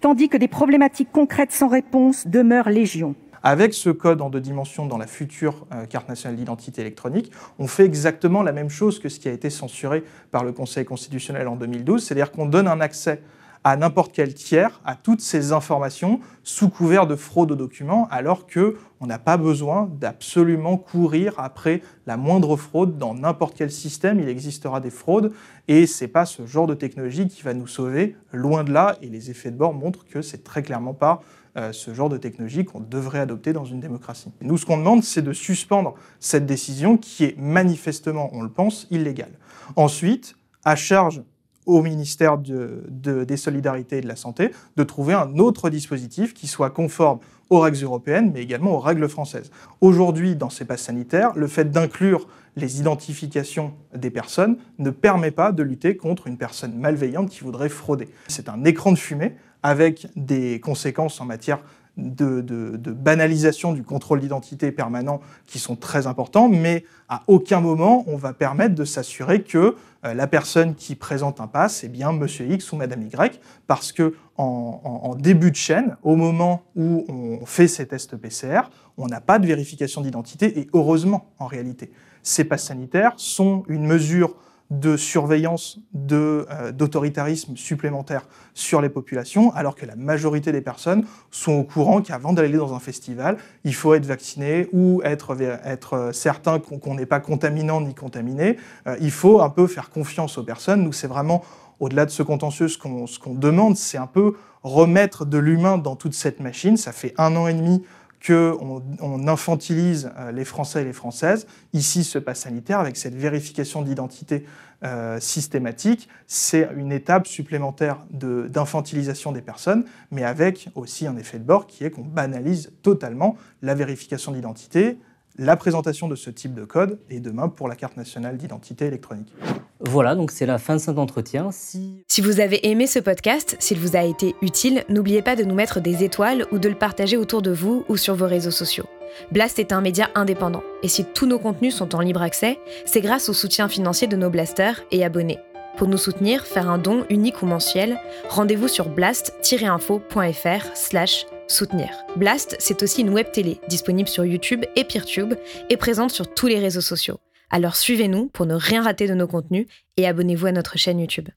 tandis 0.00 0.28
que 0.28 0.38
des 0.38 0.48
problématiques 0.48 1.12
concrètes 1.12 1.52
sans 1.52 1.68
réponse 1.68 2.26
demeurent 2.26 2.70
légion. 2.70 3.14
Avec 3.42 3.74
ce 3.74 3.90
code 3.90 4.22
en 4.22 4.30
deux 4.30 4.40
dimensions 4.40 4.86
dans 4.86 4.96
la 4.96 5.06
future 5.06 5.66
euh, 5.74 5.84
carte 5.84 6.08
nationale 6.08 6.38
d'identité 6.38 6.80
électronique, 6.80 7.30
on 7.58 7.66
fait 7.66 7.84
exactement 7.84 8.42
la 8.42 8.52
même 8.52 8.70
chose 8.70 8.98
que 8.98 9.10
ce 9.10 9.20
qui 9.20 9.28
a 9.28 9.32
été 9.32 9.50
censuré 9.50 10.02
par 10.30 10.44
le 10.44 10.52
Conseil 10.52 10.86
constitutionnel 10.86 11.46
en 11.46 11.56
2012, 11.56 12.02
c'est-à-dire 12.02 12.32
qu'on 12.32 12.46
donne 12.46 12.68
un 12.68 12.80
accès 12.80 13.20
à 13.64 13.76
n'importe 13.76 14.12
quel 14.12 14.34
tiers 14.34 14.80
à 14.84 14.94
toutes 14.94 15.22
ces 15.22 15.52
informations 15.52 16.20
sous 16.42 16.68
couvert 16.68 17.06
de 17.06 17.16
fraude 17.16 17.50
aux 17.50 17.56
documents, 17.56 18.06
alors 18.10 18.46
que 18.46 18.76
on 19.00 19.06
n'a 19.06 19.18
pas 19.18 19.38
besoin 19.38 19.90
d'absolument 19.98 20.76
courir 20.76 21.34
après 21.38 21.82
la 22.06 22.18
moindre 22.18 22.56
fraude 22.56 22.98
dans 22.98 23.14
n'importe 23.14 23.56
quel 23.56 23.70
système. 23.70 24.20
Il 24.20 24.28
existera 24.28 24.80
des 24.80 24.90
fraudes 24.90 25.32
et 25.66 25.86
c'est 25.86 26.08
pas 26.08 26.26
ce 26.26 26.46
genre 26.46 26.66
de 26.66 26.74
technologie 26.74 27.26
qui 27.26 27.42
va 27.42 27.54
nous 27.54 27.66
sauver, 27.66 28.16
loin 28.32 28.64
de 28.64 28.72
là. 28.72 28.96
Et 29.00 29.08
les 29.08 29.30
effets 29.30 29.50
de 29.50 29.56
bord 29.56 29.72
montrent 29.72 30.04
que 30.04 30.22
c'est 30.22 30.44
très 30.44 30.62
clairement 30.62 30.94
pas 30.94 31.22
euh, 31.56 31.72
ce 31.72 31.94
genre 31.94 32.08
de 32.08 32.18
technologie 32.18 32.64
qu'on 32.64 32.80
devrait 32.80 33.20
adopter 33.20 33.52
dans 33.52 33.64
une 33.64 33.80
démocratie. 33.80 34.32
nous, 34.42 34.58
ce 34.58 34.66
qu'on 34.66 34.76
demande, 34.76 35.02
c'est 35.02 35.22
de 35.22 35.32
suspendre 35.32 35.94
cette 36.18 36.46
décision 36.46 36.96
qui 36.98 37.24
est 37.24 37.38
manifestement, 37.38 38.28
on 38.32 38.42
le 38.42 38.50
pense, 38.50 38.86
illégale. 38.90 39.38
Ensuite, 39.76 40.36
à 40.64 40.76
charge 40.76 41.22
au 41.66 41.82
ministère 41.82 42.38
des 42.38 43.36
Solidarités 43.36 43.98
et 43.98 44.00
de 44.00 44.08
la 44.08 44.16
Santé 44.16 44.50
de 44.76 44.82
trouver 44.82 45.14
un 45.14 45.38
autre 45.38 45.70
dispositif 45.70 46.34
qui 46.34 46.46
soit 46.46 46.70
conforme 46.70 47.18
aux 47.50 47.60
règles 47.60 47.82
européennes, 47.82 48.30
mais 48.32 48.42
également 48.42 48.72
aux 48.72 48.80
règles 48.80 49.08
françaises. 49.08 49.50
Aujourd'hui, 49.80 50.34
dans 50.34 50.50
ces 50.50 50.64
passes 50.64 50.82
sanitaires, 50.82 51.32
le 51.36 51.46
fait 51.46 51.70
d'inclure 51.70 52.26
les 52.56 52.78
identifications 52.80 53.72
des 53.94 54.10
personnes 54.10 54.56
ne 54.78 54.90
permet 54.90 55.30
pas 55.30 55.52
de 55.52 55.62
lutter 55.62 55.96
contre 55.96 56.26
une 56.26 56.36
personne 56.36 56.74
malveillante 56.78 57.28
qui 57.28 57.40
voudrait 57.40 57.68
frauder. 57.68 58.08
C'est 58.28 58.48
un 58.48 58.64
écran 58.64 58.92
de 58.92 58.98
fumée 58.98 59.36
avec 59.62 60.06
des 60.14 60.60
conséquences 60.60 61.20
en 61.20 61.24
matière 61.24 61.60
de, 61.96 62.92
banalisation 62.92 63.72
du 63.72 63.82
contrôle 63.82 64.20
d'identité 64.20 64.72
permanent 64.72 65.20
qui 65.46 65.58
sont 65.58 65.76
très 65.76 66.06
importants, 66.06 66.48
mais 66.48 66.84
à 67.08 67.22
aucun 67.26 67.60
moment 67.60 68.04
on 68.06 68.16
va 68.16 68.32
permettre 68.32 68.74
de 68.74 68.84
s'assurer 68.84 69.42
que 69.42 69.76
euh, 70.04 70.14
la 70.14 70.26
personne 70.26 70.74
qui 70.74 70.94
présente 70.96 71.40
un 71.40 71.46
pass 71.46 71.84
est 71.84 71.88
bien 71.88 72.12
Monsieur 72.12 72.46
X 72.50 72.72
ou 72.72 72.76
Madame 72.76 73.02
Y, 73.02 73.40
parce 73.66 73.92
que 73.92 74.14
en, 74.36 75.14
début 75.16 75.52
de 75.52 75.56
chaîne, 75.56 75.96
au 76.02 76.16
moment 76.16 76.62
où 76.74 77.04
on 77.08 77.46
fait 77.46 77.68
ces 77.68 77.86
tests 77.86 78.16
PCR, 78.16 78.62
on 78.98 79.06
n'a 79.06 79.20
pas 79.20 79.38
de 79.38 79.46
vérification 79.46 80.00
d'identité, 80.00 80.58
et 80.58 80.68
heureusement 80.72 81.30
en 81.38 81.46
réalité. 81.46 81.92
Ces 82.22 82.42
passes 82.42 82.64
sanitaires 82.64 83.12
sont 83.16 83.62
une 83.68 83.86
mesure 83.86 84.34
de 84.70 84.96
surveillance, 84.96 85.78
euh, 86.10 86.72
d'autoritarisme 86.72 87.56
supplémentaire 87.56 88.26
sur 88.54 88.80
les 88.80 88.88
populations, 88.88 89.52
alors 89.54 89.74
que 89.74 89.84
la 89.84 89.94
majorité 89.94 90.52
des 90.52 90.62
personnes 90.62 91.04
sont 91.30 91.52
au 91.52 91.64
courant 91.64 92.00
qu'avant 92.00 92.32
d'aller 92.32 92.56
dans 92.56 92.74
un 92.74 92.78
festival, 92.78 93.36
il 93.64 93.74
faut 93.74 93.94
être 93.94 94.06
vacciné 94.06 94.68
ou 94.72 95.02
être, 95.04 96.10
certain 96.12 96.58
qu'on 96.58 96.94
n'est 96.94 97.06
pas 97.06 97.20
contaminant 97.20 97.80
ni 97.80 97.94
contaminé. 97.94 98.56
Euh, 98.86 98.96
il 99.00 99.10
faut 99.10 99.40
un 99.40 99.50
peu 99.50 99.66
faire 99.66 99.90
confiance 99.90 100.38
aux 100.38 100.44
personnes. 100.44 100.82
Nous, 100.82 100.92
c'est 100.92 101.06
vraiment, 101.06 101.42
au-delà 101.78 102.06
de 102.06 102.10
ce 102.10 102.22
contentieux, 102.22 102.68
ce 102.68 102.78
qu'on 102.78 103.34
demande, 103.34 103.76
c'est 103.76 103.98
un 103.98 104.06
peu 104.06 104.34
remettre 104.62 105.26
de 105.26 105.38
l'humain 105.38 105.76
dans 105.76 105.94
toute 105.94 106.14
cette 106.14 106.40
machine. 106.40 106.76
Ça 106.76 106.92
fait 106.92 107.12
un 107.18 107.36
an 107.36 107.48
et 107.48 107.54
demi 107.54 107.82
qu'on 108.26 108.82
on 109.00 109.28
infantilise 109.28 110.10
euh, 110.18 110.32
les 110.32 110.44
Français 110.44 110.82
et 110.82 110.84
les 110.84 110.92
Françaises. 110.92 111.46
Ici, 111.72 112.04
ce 112.04 112.18
pass 112.18 112.40
sanitaire, 112.40 112.80
avec 112.80 112.96
cette 112.96 113.14
vérification 113.14 113.82
d'identité 113.82 114.46
euh, 114.82 115.20
systématique, 115.20 116.08
c'est 116.26 116.68
une 116.76 116.92
étape 116.92 117.26
supplémentaire 117.26 117.98
d'infantilisation 118.10 119.32
des 119.32 119.42
personnes, 119.42 119.84
mais 120.10 120.24
avec 120.24 120.68
aussi 120.74 121.06
un 121.06 121.16
effet 121.16 121.38
de 121.38 121.44
bord 121.44 121.66
qui 121.66 121.84
est 121.84 121.90
qu'on 121.90 122.02
banalise 122.02 122.72
totalement 122.82 123.36
la 123.62 123.74
vérification 123.74 124.32
d'identité, 124.32 124.98
la 125.36 125.56
présentation 125.56 126.08
de 126.08 126.14
ce 126.14 126.30
type 126.30 126.54
de 126.54 126.64
code 126.64 126.98
et 127.10 127.20
demain 127.20 127.48
pour 127.48 127.68
la 127.68 127.76
carte 127.76 127.96
nationale 127.96 128.36
d'identité 128.36 128.86
électronique. 128.86 129.32
Voilà, 129.80 130.14
donc 130.14 130.30
c'est 130.30 130.46
la 130.46 130.58
fin 130.58 130.76
de 130.76 130.80
cet 130.80 130.98
entretien. 130.98 131.50
Si... 131.50 132.04
si 132.08 132.20
vous 132.20 132.40
avez 132.40 132.68
aimé 132.68 132.86
ce 132.86 132.98
podcast, 132.98 133.56
s'il 133.58 133.78
vous 133.78 133.96
a 133.96 134.02
été 134.02 134.34
utile, 134.40 134.84
n'oubliez 134.88 135.22
pas 135.22 135.36
de 135.36 135.44
nous 135.44 135.54
mettre 135.54 135.80
des 135.80 136.04
étoiles 136.04 136.46
ou 136.52 136.58
de 136.58 136.68
le 136.68 136.76
partager 136.76 137.16
autour 137.16 137.42
de 137.42 137.50
vous 137.50 137.84
ou 137.88 137.96
sur 137.96 138.14
vos 138.14 138.26
réseaux 138.26 138.50
sociaux. 138.50 138.86
Blast 139.30 139.58
est 139.58 139.72
un 139.72 139.80
média 139.80 140.10
indépendant, 140.14 140.62
et 140.82 140.88
si 140.88 141.04
tous 141.04 141.26
nos 141.26 141.38
contenus 141.38 141.74
sont 141.74 141.94
en 141.94 142.00
libre 142.00 142.22
accès, 142.22 142.58
c'est 142.84 143.00
grâce 143.00 143.28
au 143.28 143.32
soutien 143.32 143.68
financier 143.68 144.08
de 144.08 144.16
nos 144.16 144.30
blasters 144.30 144.82
et 144.90 145.04
abonnés. 145.04 145.38
Pour 145.76 145.88
nous 145.88 145.98
soutenir, 145.98 146.46
faire 146.46 146.70
un 146.70 146.78
don 146.78 147.04
unique 147.10 147.42
ou 147.42 147.46
mensuel, 147.46 147.98
rendez-vous 148.28 148.68
sur 148.68 148.88
blast-info.fr 148.88 150.76
slash 150.76 151.26
soutenir. 151.48 151.88
Blast, 152.16 152.56
c'est 152.58 152.82
aussi 152.82 153.02
une 153.02 153.10
web 153.10 153.30
télé 153.32 153.60
disponible 153.68 154.08
sur 154.08 154.24
YouTube 154.24 154.64
et 154.76 154.84
Peertube 154.84 155.34
et 155.70 155.76
présente 155.76 156.10
sur 156.10 156.32
tous 156.32 156.46
les 156.46 156.58
réseaux 156.58 156.80
sociaux. 156.80 157.18
Alors 157.50 157.76
suivez-nous 157.76 158.28
pour 158.28 158.46
ne 158.46 158.54
rien 158.54 158.82
rater 158.82 159.06
de 159.06 159.14
nos 159.14 159.28
contenus 159.28 159.66
et 159.96 160.06
abonnez-vous 160.06 160.46
à 160.46 160.52
notre 160.52 160.78
chaîne 160.78 161.00
YouTube. 161.00 161.28